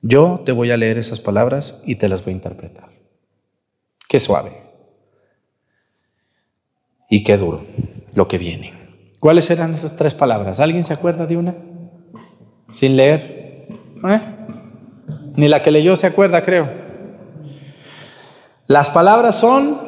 [0.00, 2.88] yo te voy a leer esas palabras y te las voy a interpretar.
[4.08, 4.62] Qué suave.
[7.10, 7.66] Y qué duro
[8.14, 8.72] lo que viene.
[9.20, 10.58] ¿Cuáles eran esas tres palabras?
[10.58, 11.54] ¿Alguien se acuerda de una?
[12.72, 13.68] Sin leer.
[14.08, 14.20] ¿Eh?
[15.34, 16.70] Ni la que leyó se acuerda, creo.
[18.66, 19.80] Las palabras son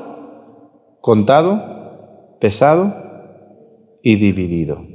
[1.01, 2.95] contado, pesado
[4.03, 4.87] y dividido.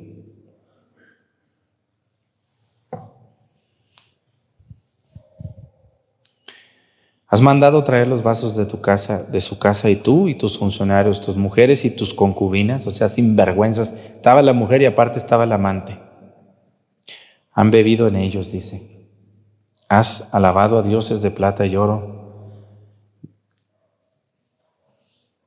[7.31, 10.57] Has mandado traer los vasos de tu casa, de su casa, y tú y tus
[10.57, 13.93] funcionarios, tus mujeres y tus concubinas, o sea, sin vergüenzas.
[13.93, 15.99] Estaba la mujer y aparte estaba el amante.
[17.51, 18.98] Han bebido en ellos, dice.
[19.89, 22.19] Has alabado a dioses de plata y oro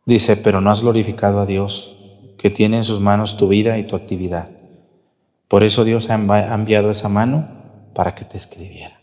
[0.04, 1.96] Dice, pero no has glorificado a Dios,
[2.38, 4.50] que tiene en sus manos tu vida y tu actividad.
[5.46, 9.00] Por eso Dios ha enviado esa mano para que te escribiera.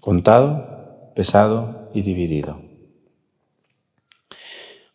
[0.00, 2.62] Contado, pesado y dividido.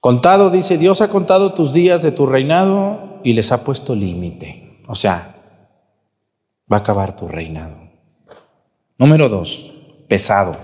[0.02, 4.82] Contado, dice, Dios ha contado tus días de tu reinado y les ha puesto límite.
[4.88, 5.36] O sea,
[6.72, 7.85] va a acabar tu reinado.
[8.98, 9.76] Número dos,
[10.08, 10.56] pesado.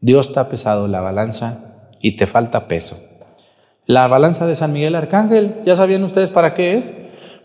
[0.00, 3.04] Dios está pesado la balanza y te falta peso.
[3.84, 6.94] La balanza de San Miguel Arcángel, ¿ya sabían ustedes para qué es?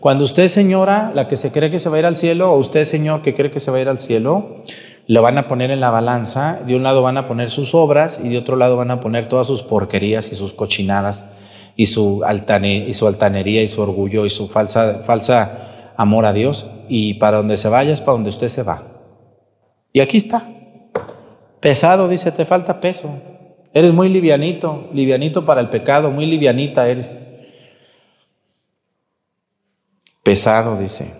[0.00, 2.56] Cuando usted señora, la que se cree que se va a ir al cielo, o
[2.56, 4.62] usted señor que cree que se va a ir al cielo,
[5.06, 6.60] lo van a poner en la balanza.
[6.66, 9.28] De un lado van a poner sus obras y de otro lado van a poner
[9.28, 11.28] todas sus porquerías y sus cochinadas
[11.76, 16.70] y su, altanería y su orgullo y su falsa, falsa amor a Dios.
[16.88, 18.89] Y para donde se vaya es para donde usted se va.
[19.92, 20.48] Y aquí está.
[21.60, 23.20] Pesado, dice, te falta peso.
[23.72, 27.22] Eres muy livianito, livianito para el pecado, muy livianita eres.
[30.22, 31.14] Pesado, dice,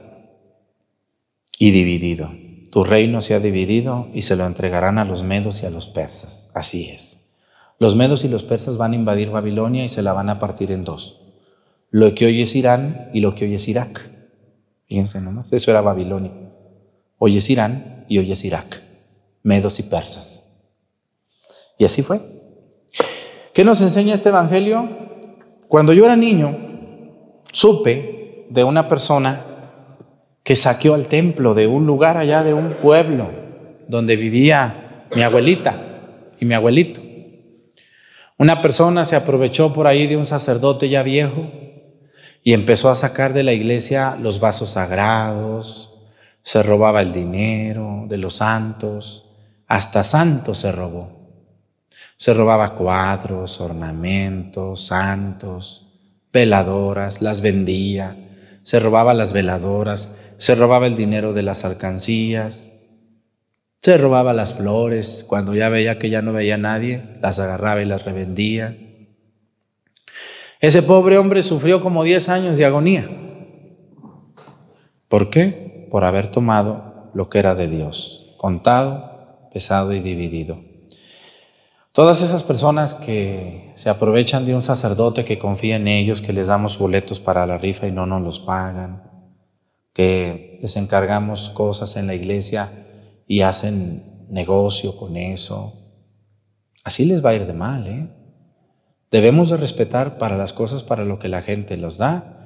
[1.59, 2.33] y dividido.
[2.71, 5.89] Tu reino se ha dividido y se lo entregarán a los medos y a los
[5.89, 6.49] persas.
[6.55, 7.27] Así es.
[7.79, 10.71] Los medos y los persas van a invadir Babilonia y se la van a partir
[10.71, 11.21] en dos.
[11.91, 14.11] Lo que hoy es Irán y lo que hoy es Irak.
[14.87, 16.33] Fíjense nomás, eso era Babilonia.
[17.23, 18.83] Hoy es Irán y hoy es Irak.
[19.43, 20.47] Medos y persas.
[21.79, 22.19] Y así fue.
[23.53, 24.89] ¿Qué nos enseña este Evangelio?
[25.69, 26.57] Cuando yo era niño,
[27.53, 29.99] supe de una persona
[30.43, 33.29] que saqueó al templo de un lugar allá de un pueblo
[33.87, 37.03] donde vivía mi abuelita y mi abuelito.
[38.39, 41.51] Una persona se aprovechó por ahí de un sacerdote ya viejo
[42.43, 45.90] y empezó a sacar de la iglesia los vasos sagrados,
[46.43, 49.31] se robaba el dinero de los santos,
[49.67, 51.21] hasta santos se robó.
[52.17, 55.89] Se robaba cuadros, ornamentos, santos,
[56.33, 58.17] veladoras, las vendía,
[58.63, 62.71] se robaba las veladoras, se robaba el dinero de las alcancías,
[63.81, 67.87] se robaba las flores, cuando ya veía que ya no veía nadie, las agarraba y
[67.87, 68.77] las revendía.
[70.61, 73.09] Ese pobre hombre sufrió como 10 años de agonía.
[75.09, 75.70] ¿Por qué?
[75.91, 80.61] Por haber tomado lo que era de Dios, contado, pesado y dividido.
[81.93, 86.47] Todas esas personas que se aprovechan de un sacerdote que confía en ellos, que les
[86.47, 89.11] damos boletos para la rifa y no nos los pagan,
[89.93, 92.87] que les encargamos cosas en la iglesia
[93.27, 95.75] y hacen negocio con eso.
[96.85, 98.09] Así les va a ir de mal, ¿eh?
[99.11, 102.40] Debemos de respetar para las cosas para lo que la gente los da.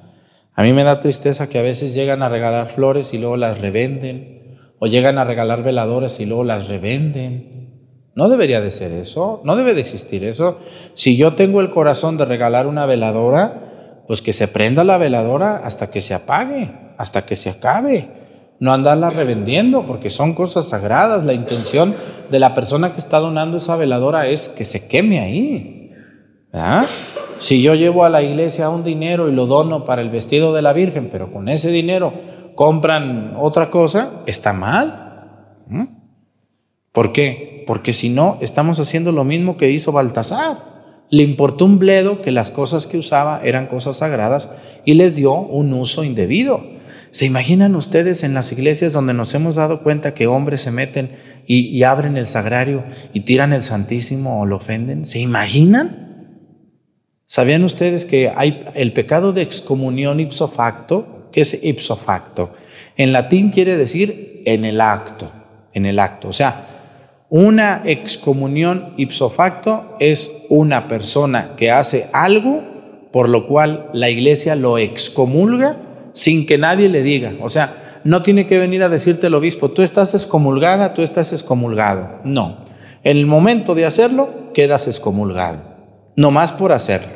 [0.54, 3.60] A mí me da tristeza que a veces llegan a regalar flores y luego las
[3.60, 8.10] revenden, o llegan a regalar veladores y luego las revenden.
[8.14, 10.58] No debería de ser eso, no debe de existir eso.
[10.94, 15.56] Si yo tengo el corazón de regalar una veladora, pues que se prenda la veladora
[15.56, 18.08] hasta que se apague hasta que se acabe.
[18.60, 21.24] No andarla revendiendo porque son cosas sagradas.
[21.24, 21.94] La intención
[22.30, 25.90] de la persona que está donando esa veladora es que se queme ahí.
[27.44, 30.62] Si yo llevo a la iglesia un dinero y lo dono para el vestido de
[30.62, 32.14] la Virgen, pero con ese dinero
[32.54, 35.60] compran otra cosa, está mal.
[36.90, 37.62] ¿Por qué?
[37.66, 41.04] Porque si no, estamos haciendo lo mismo que hizo Baltasar.
[41.10, 44.50] Le importó un bledo que las cosas que usaba eran cosas sagradas
[44.86, 46.62] y les dio un uso indebido.
[47.10, 51.10] ¿Se imaginan ustedes en las iglesias donde nos hemos dado cuenta que hombres se meten
[51.46, 55.04] y, abren el sagrario y tiran el Santísimo o lo ofenden?
[55.04, 56.13] ¿Se imaginan?
[57.26, 61.28] ¿Sabían ustedes que hay el pecado de excomunión ipso facto?
[61.32, 62.52] ¿Qué es ipso facto?
[62.96, 65.32] En latín quiere decir en el acto,
[65.72, 66.28] en el acto.
[66.28, 66.68] O sea,
[67.30, 72.74] una excomunión ipso facto es una persona que hace algo
[73.10, 75.76] por lo cual la iglesia lo excomulga
[76.14, 77.32] sin que nadie le diga.
[77.40, 81.32] O sea, no tiene que venir a decirte el obispo, tú estás excomulgada, tú estás
[81.32, 82.20] excomulgado.
[82.24, 82.64] No.
[83.04, 85.73] En el momento de hacerlo, quedas excomulgado.
[86.16, 87.12] No más por hacerlo.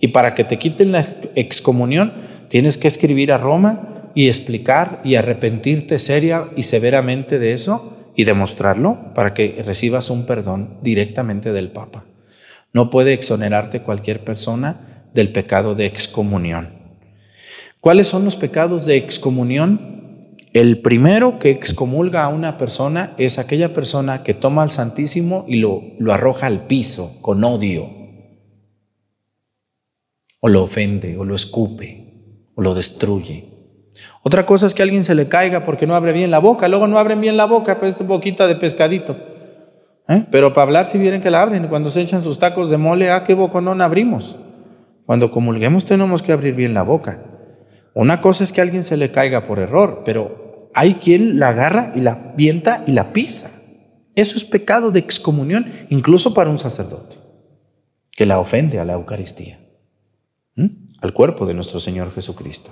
[0.00, 1.04] Y para que te quiten la
[1.34, 2.12] excomunión,
[2.48, 8.24] tienes que escribir a Roma y explicar y arrepentirte seria y severamente de eso y
[8.24, 12.04] demostrarlo para que recibas un perdón directamente del Papa.
[12.72, 16.70] No puede exonerarte cualquier persona del pecado de excomunión.
[17.80, 20.28] ¿Cuáles son los pecados de excomunión?
[20.52, 25.56] El primero que excomulga a una persona es aquella persona que toma al Santísimo y
[25.56, 28.01] lo, lo arroja al piso con odio,
[30.44, 33.48] o lo ofende, o lo escupe, o lo destruye.
[34.24, 36.88] Otra cosa es que alguien se le caiga porque no abre bien la boca, luego
[36.88, 39.16] no abren bien la boca, pues boquita de pescadito.
[40.08, 40.24] ¿Eh?
[40.32, 41.68] Pero para hablar si vienen que la abren.
[41.68, 44.36] Cuando se echan sus tacos de mole, ah, qué boconón abrimos.
[45.06, 47.22] Cuando comulguemos tenemos que abrir bien la boca.
[47.94, 51.92] Una cosa es que alguien se le caiga por error, pero hay quien la agarra
[51.94, 53.52] y la vienta y la pisa.
[54.16, 57.16] Eso es pecado de excomunión, incluso para un sacerdote,
[58.10, 59.60] que la ofende a la Eucaristía,
[61.02, 62.70] al cuerpo de nuestro Señor Jesucristo.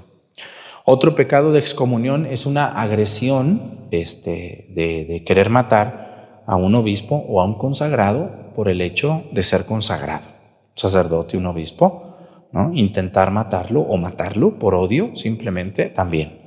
[0.85, 7.41] Otro pecado de excomunión es una agresión este, de, querer matar a un obispo o
[7.41, 10.29] a un consagrado por el hecho de ser consagrado.
[10.29, 12.17] Un sacerdote un obispo,
[12.53, 12.73] ¿no?
[12.75, 16.41] intentar matarlo o matarlo por odio simplemente también.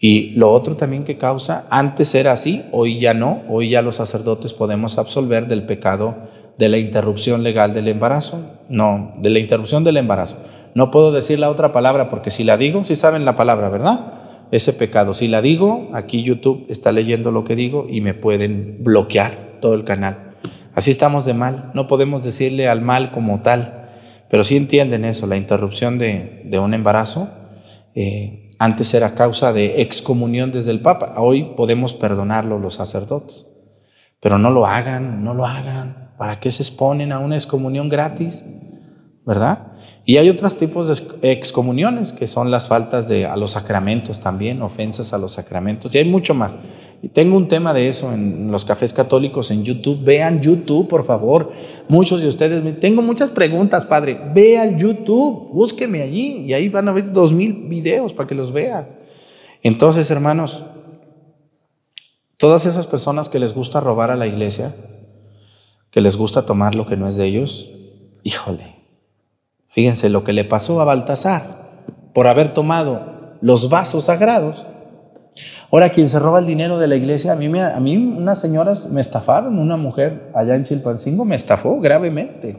[0.00, 3.96] Y lo otro también que causa, antes era así, hoy ya no, hoy ya los
[3.96, 6.16] sacerdotes podemos absolver del pecado
[6.58, 10.38] de la interrupción legal del embarazo, no, de la interrupción del embarazo.
[10.74, 14.14] No puedo decir la otra palabra porque si la digo, si saben la palabra, ¿verdad?
[14.50, 18.78] Ese pecado, si la digo, aquí YouTube está leyendo lo que digo y me pueden
[18.80, 20.34] bloquear todo el canal.
[20.74, 23.90] Así estamos de mal, no podemos decirle al mal como tal,
[24.28, 27.28] pero sí entienden eso, la interrupción de, un embarazo.
[27.94, 33.46] Eh, antes era causa de excomunión desde el Papa, hoy podemos perdonarlo los sacerdotes.
[34.20, 36.12] Pero no lo hagan, no lo hagan.
[36.18, 38.44] ¿Para qué se exponen a una excomunión gratis?
[39.26, 39.70] ¿Verdad?
[40.06, 44.60] Y hay otros tipos de excomuniones, que son las faltas de, a los sacramentos también,
[44.62, 46.56] ofensas a los sacramentos, y hay mucho más.
[47.12, 50.02] Tengo un tema de eso en los cafés católicos en YouTube.
[50.02, 51.52] Vean YouTube, por favor.
[51.88, 54.20] Muchos de ustedes, tengo muchas preguntas, padre.
[54.34, 58.52] Vean YouTube, búsqueme allí, y ahí van a ver dos mil videos para que los
[58.52, 58.88] vean.
[59.62, 60.64] Entonces, hermanos,
[62.36, 64.74] todas esas personas que les gusta robar a la iglesia,
[65.90, 67.70] que les gusta tomar lo que no es de ellos,
[68.22, 68.79] híjole,
[69.70, 71.70] Fíjense lo que le pasó a Baltasar
[72.12, 74.66] por haber tomado los vasos sagrados.
[75.70, 78.40] Ahora, quien se roba el dinero de la iglesia, a mí, me, a mí unas
[78.40, 82.58] señoras me estafaron, una mujer allá en Chilpancingo me estafó gravemente.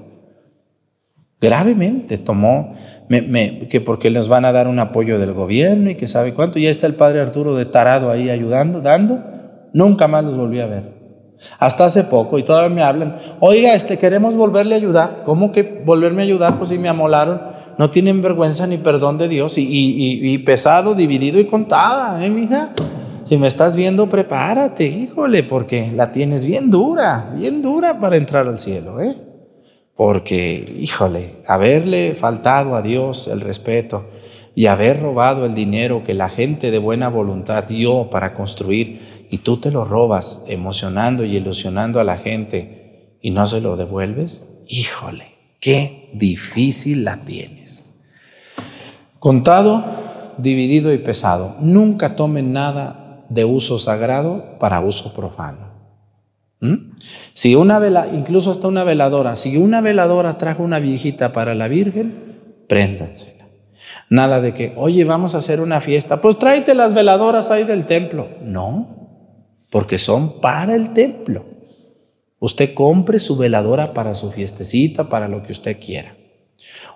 [1.41, 2.75] Gravemente tomó,
[3.09, 6.59] me, que porque les van a dar un apoyo del gobierno y que sabe cuánto,
[6.59, 9.21] ya está el padre Arturo de Tarado ahí ayudando, dando,
[9.73, 11.00] nunca más los volví a ver.
[11.59, 15.23] Hasta hace poco y todavía me hablan, oiga, este, queremos volverle a ayudar.
[15.25, 16.57] ¿Cómo que volverme a ayudar?
[16.57, 17.41] Pues si me amolaron.
[17.77, 22.73] No tienen vergüenza ni perdón de Dios y, y, pesado, dividido y contada, ¿eh, mija?
[23.23, 28.47] Si me estás viendo, prepárate, híjole, porque la tienes bien dura, bien dura para entrar
[28.47, 29.15] al cielo, ¿eh?
[29.95, 34.05] Porque, híjole, haberle faltado a Dios el respeto
[34.53, 39.39] y haber robado el dinero que la gente de buena voluntad dio para construir y
[39.39, 44.53] tú te lo robas emocionando y ilusionando a la gente y no se lo devuelves,
[44.67, 45.25] híjole,
[45.59, 47.87] qué difícil la tienes.
[49.19, 49.83] Contado,
[50.37, 51.55] dividido y pesado.
[51.59, 55.71] Nunca tomen nada de uso sagrado para uso profano.
[56.59, 56.97] ¿Mm?
[57.33, 61.67] Si una vela, incluso hasta una veladora, si una veladora trajo una viejita para la
[61.67, 63.40] Virgen, préndansela.
[64.11, 67.85] Nada de que, oye, vamos a hacer una fiesta, pues tráete las veladoras ahí del
[67.85, 68.27] templo.
[68.43, 69.39] No,
[69.69, 71.45] porque son para el templo.
[72.37, 76.17] Usted compre su veladora para su fiestecita, para lo que usted quiera.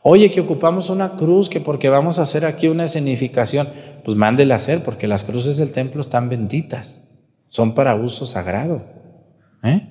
[0.03, 3.70] Oye, que ocupamos una cruz, que porque vamos a hacer aquí una escenificación,
[4.03, 7.07] pues mándela hacer, porque las cruces del templo están benditas,
[7.47, 8.84] son para uso sagrado.
[9.63, 9.88] ¿eh?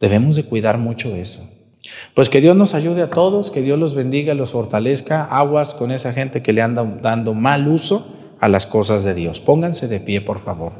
[0.00, 1.46] Debemos de cuidar mucho eso.
[2.14, 5.90] Pues que Dios nos ayude a todos, que Dios los bendiga, los fortalezca, aguas con
[5.90, 8.06] esa gente que le anda dando mal uso
[8.40, 9.40] a las cosas de Dios.
[9.40, 10.72] Pónganse de pie, por favor.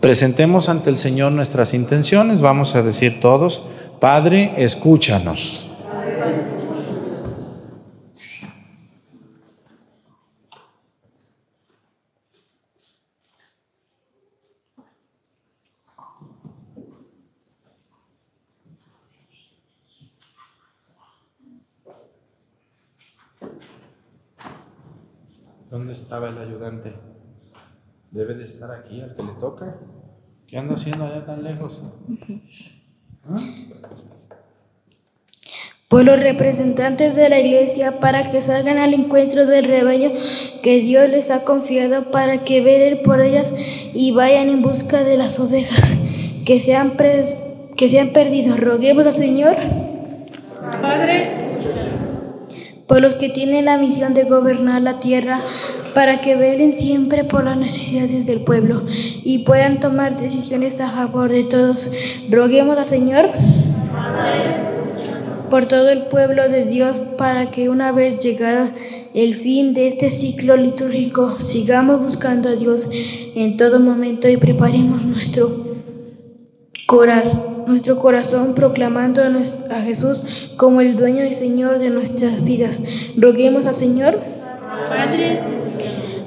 [0.00, 2.40] Presentemos ante el Señor nuestras intenciones.
[2.40, 3.62] Vamos a decir todos,
[4.00, 5.70] Padre, escúchanos.
[25.78, 26.92] ¿Dónde estaba el ayudante?
[28.10, 29.76] Debe de estar aquí al que le toca.
[30.48, 31.84] ¿Qué anda haciendo allá tan lejos?
[33.24, 33.38] ¿Ah?
[35.86, 40.10] Por los representantes de la iglesia para que salgan al encuentro del rebaño
[40.64, 43.54] que Dios les ha confiado para que velen por ellas
[43.94, 45.96] y vayan en busca de las ovejas
[46.44, 46.96] que se han,
[47.76, 48.56] que se han perdido.
[48.56, 49.56] Roguemos al Señor.
[50.82, 51.37] Padres
[52.88, 55.40] por los que tienen la misión de gobernar la tierra,
[55.94, 58.82] para que velen siempre por las necesidades del pueblo
[59.22, 61.92] y puedan tomar decisiones a favor de todos.
[62.30, 63.30] Roguemos al Señor
[65.50, 68.70] por todo el pueblo de Dios para que una vez llegado
[69.14, 75.04] el fin de este ciclo litúrgico sigamos buscando a Dios en todo momento y preparemos
[75.04, 75.66] nuestro
[76.86, 80.22] corazón nuestro corazón proclamando a Jesús
[80.56, 82.84] como el dueño y Señor de nuestras vidas.
[83.16, 84.20] Roguemos al Señor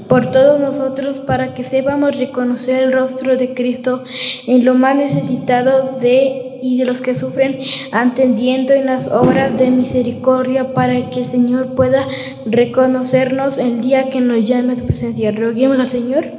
[0.08, 4.04] por todos nosotros para que sepamos reconocer el rostro de Cristo
[4.46, 7.60] en lo más necesitado de y de los que sufren,
[7.92, 12.08] atendiendo en las obras de misericordia para que el Señor pueda
[12.46, 15.32] reconocernos el día que nos llame a su presencia.
[15.32, 16.32] Roguemos al Señor.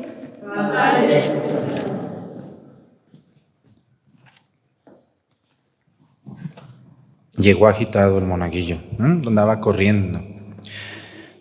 [7.37, 10.23] Llegó agitado el monaguillo, andaba corriendo.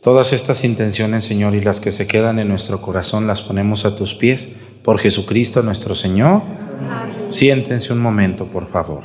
[0.02, 3.96] Todas estas intenciones, Señor, y las que se quedan en nuestro corazón, las ponemos a
[3.96, 6.42] tus pies por Jesucristo nuestro Señor.
[7.30, 9.04] Siéntense un momento, por favor.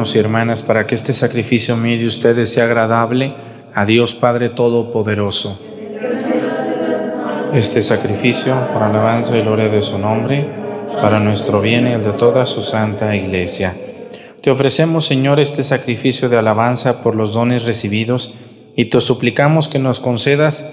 [0.00, 3.34] Y hermanas para que este sacrificio mío de ustedes sea agradable
[3.74, 5.60] a Dios Padre Todopoderoso.
[7.52, 10.46] Este sacrificio para alabanza y gloria de su nombre,
[11.02, 13.76] para nuestro bien y el de toda su santa iglesia.
[14.40, 18.34] Te ofrecemos, Señor, este sacrificio de alabanza por los dones recibidos
[18.76, 20.70] y te suplicamos que nos concedas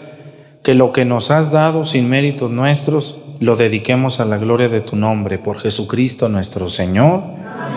[0.64, 4.82] que lo que nos has dado sin méritos nuestros lo dediquemos a la gloria de
[4.82, 7.22] tu nombre, por Jesucristo nuestro Señor.
[7.24, 7.77] Y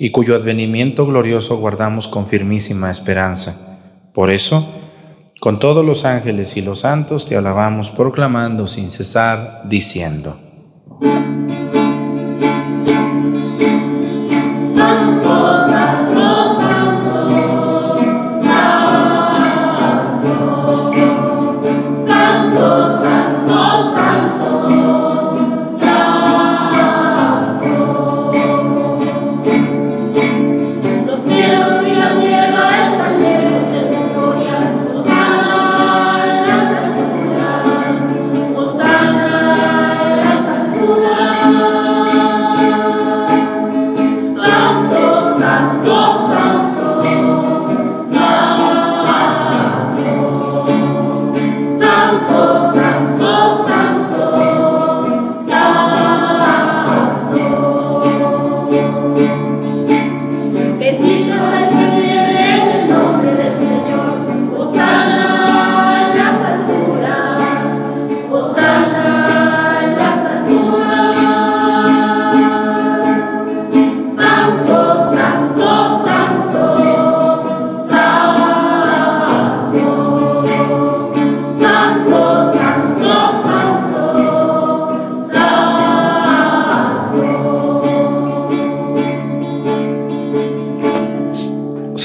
[0.00, 3.78] y cuyo advenimiento glorioso guardamos con firmísima esperanza.
[4.14, 4.66] Por eso,
[5.40, 10.40] con todos los ángeles y los santos te alabamos proclamando sin cesar, diciendo.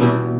[0.00, 0.39] Él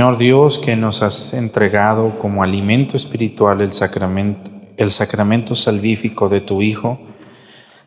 [0.00, 6.40] Señor Dios, que nos has entregado como alimento espiritual el sacramento, el sacramento salvífico de
[6.40, 6.98] tu Hijo,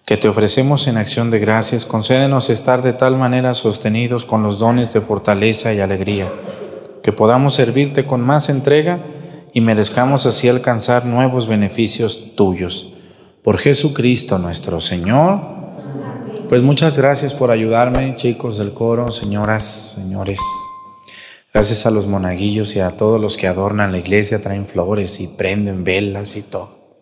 [0.05, 4.59] que te ofrecemos en acción de gracias, concédenos estar de tal manera sostenidos con los
[4.59, 6.31] dones de fortaleza y alegría,
[7.01, 8.99] que podamos servirte con más entrega
[9.51, 12.93] y merezcamos así alcanzar nuevos beneficios tuyos.
[13.41, 15.39] Por Jesucristo nuestro Señor.
[16.47, 20.39] Pues muchas gracias por ayudarme, chicos del coro, señoras, señores.
[21.53, 25.27] Gracias a los monaguillos y a todos los que adornan la iglesia, traen flores y
[25.27, 26.97] prenden velas y todo.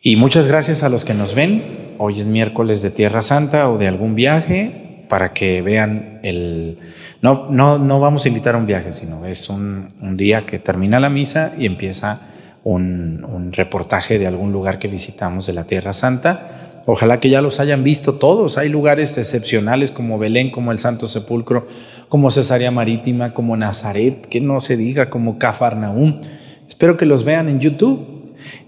[0.00, 1.96] Y muchas gracias a los que nos ven.
[1.98, 6.78] Hoy es miércoles de Tierra Santa o de algún viaje para que vean el...
[7.20, 10.60] No, no, no vamos a invitar a un viaje, sino es un, un día que
[10.60, 12.20] termina la misa y empieza
[12.62, 17.42] un, un reportaje de algún lugar que visitamos de la Tierra Santa Ojalá que ya
[17.42, 18.58] los hayan visto todos.
[18.58, 21.66] Hay lugares excepcionales como Belén, como el Santo Sepulcro,
[22.08, 26.20] como Cesarea Marítima, como Nazaret, que no se diga, como Cafarnaúm.
[26.68, 28.12] Espero que los vean en YouTube.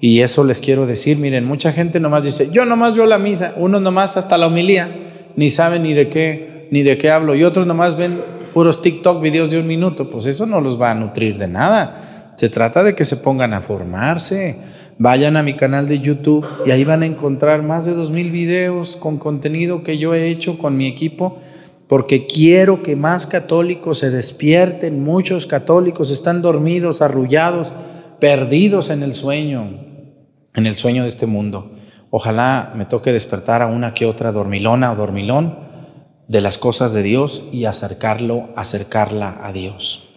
[0.01, 3.55] Y eso les quiero decir, miren, mucha gente nomás dice, yo nomás veo la misa,
[3.57, 4.89] uno nomás hasta la homilía,
[5.35, 8.21] ni saben ni de qué, ni de qué hablo, y otros nomás ven
[8.53, 12.33] puros TikTok, videos de un minuto, pues eso no los va a nutrir de nada.
[12.37, 14.57] Se trata de que se pongan a formarse,
[14.99, 18.31] Vayan a mi canal de YouTube y ahí van a encontrar más de dos mil
[18.31, 21.39] videos con contenido que yo he hecho con mi equipo
[21.89, 25.03] porque quiero que más católicos se despierten.
[25.03, 27.73] Muchos católicos están dormidos, arrullados,
[28.21, 29.81] perdidos en el sueño,
[30.55, 31.73] en el sueño de este mundo.
[32.11, 35.59] Ojalá me toque despertar a una que otra dormilona o dormilón
[36.29, 40.09] de las cosas de Dios y acercarlo, acercarla a Dios.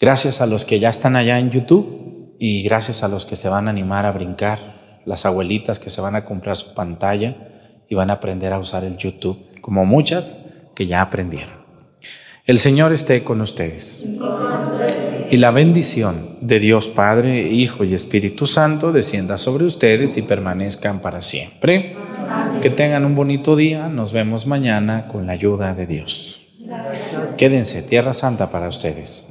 [0.00, 3.48] Gracias a los que ya están allá en YouTube y gracias a los que se
[3.48, 7.36] van a animar a brincar, las abuelitas que se van a comprar su pantalla
[7.88, 10.40] y van a aprender a usar el YouTube, como muchas
[10.74, 11.64] que ya aprendieron.
[12.46, 14.04] El Señor esté con ustedes.
[15.30, 21.00] Y la bendición de Dios Padre, Hijo y Espíritu Santo descienda sobre ustedes y permanezcan
[21.00, 21.96] para siempre.
[22.60, 23.88] Que tengan un bonito día.
[23.88, 26.46] Nos vemos mañana con la ayuda de Dios.
[27.38, 29.26] Quédense, Tierra Santa para ustedes.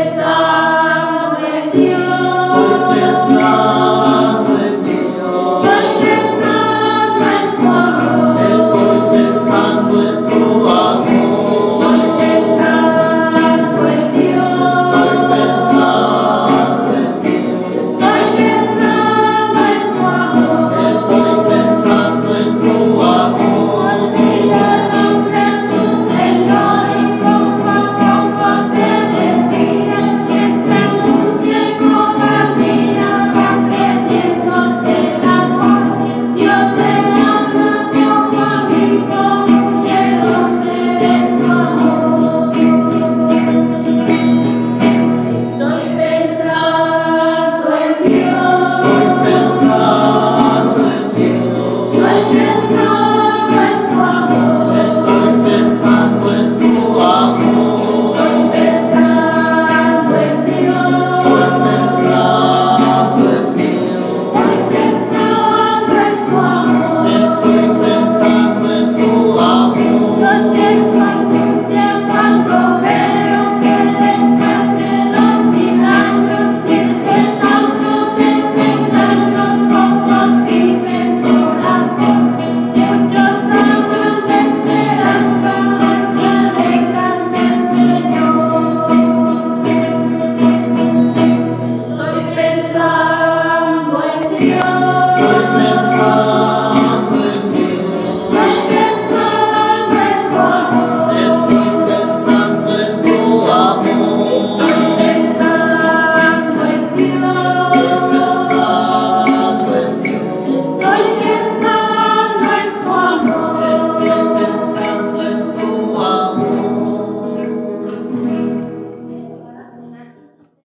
[0.00, 0.45] it's all.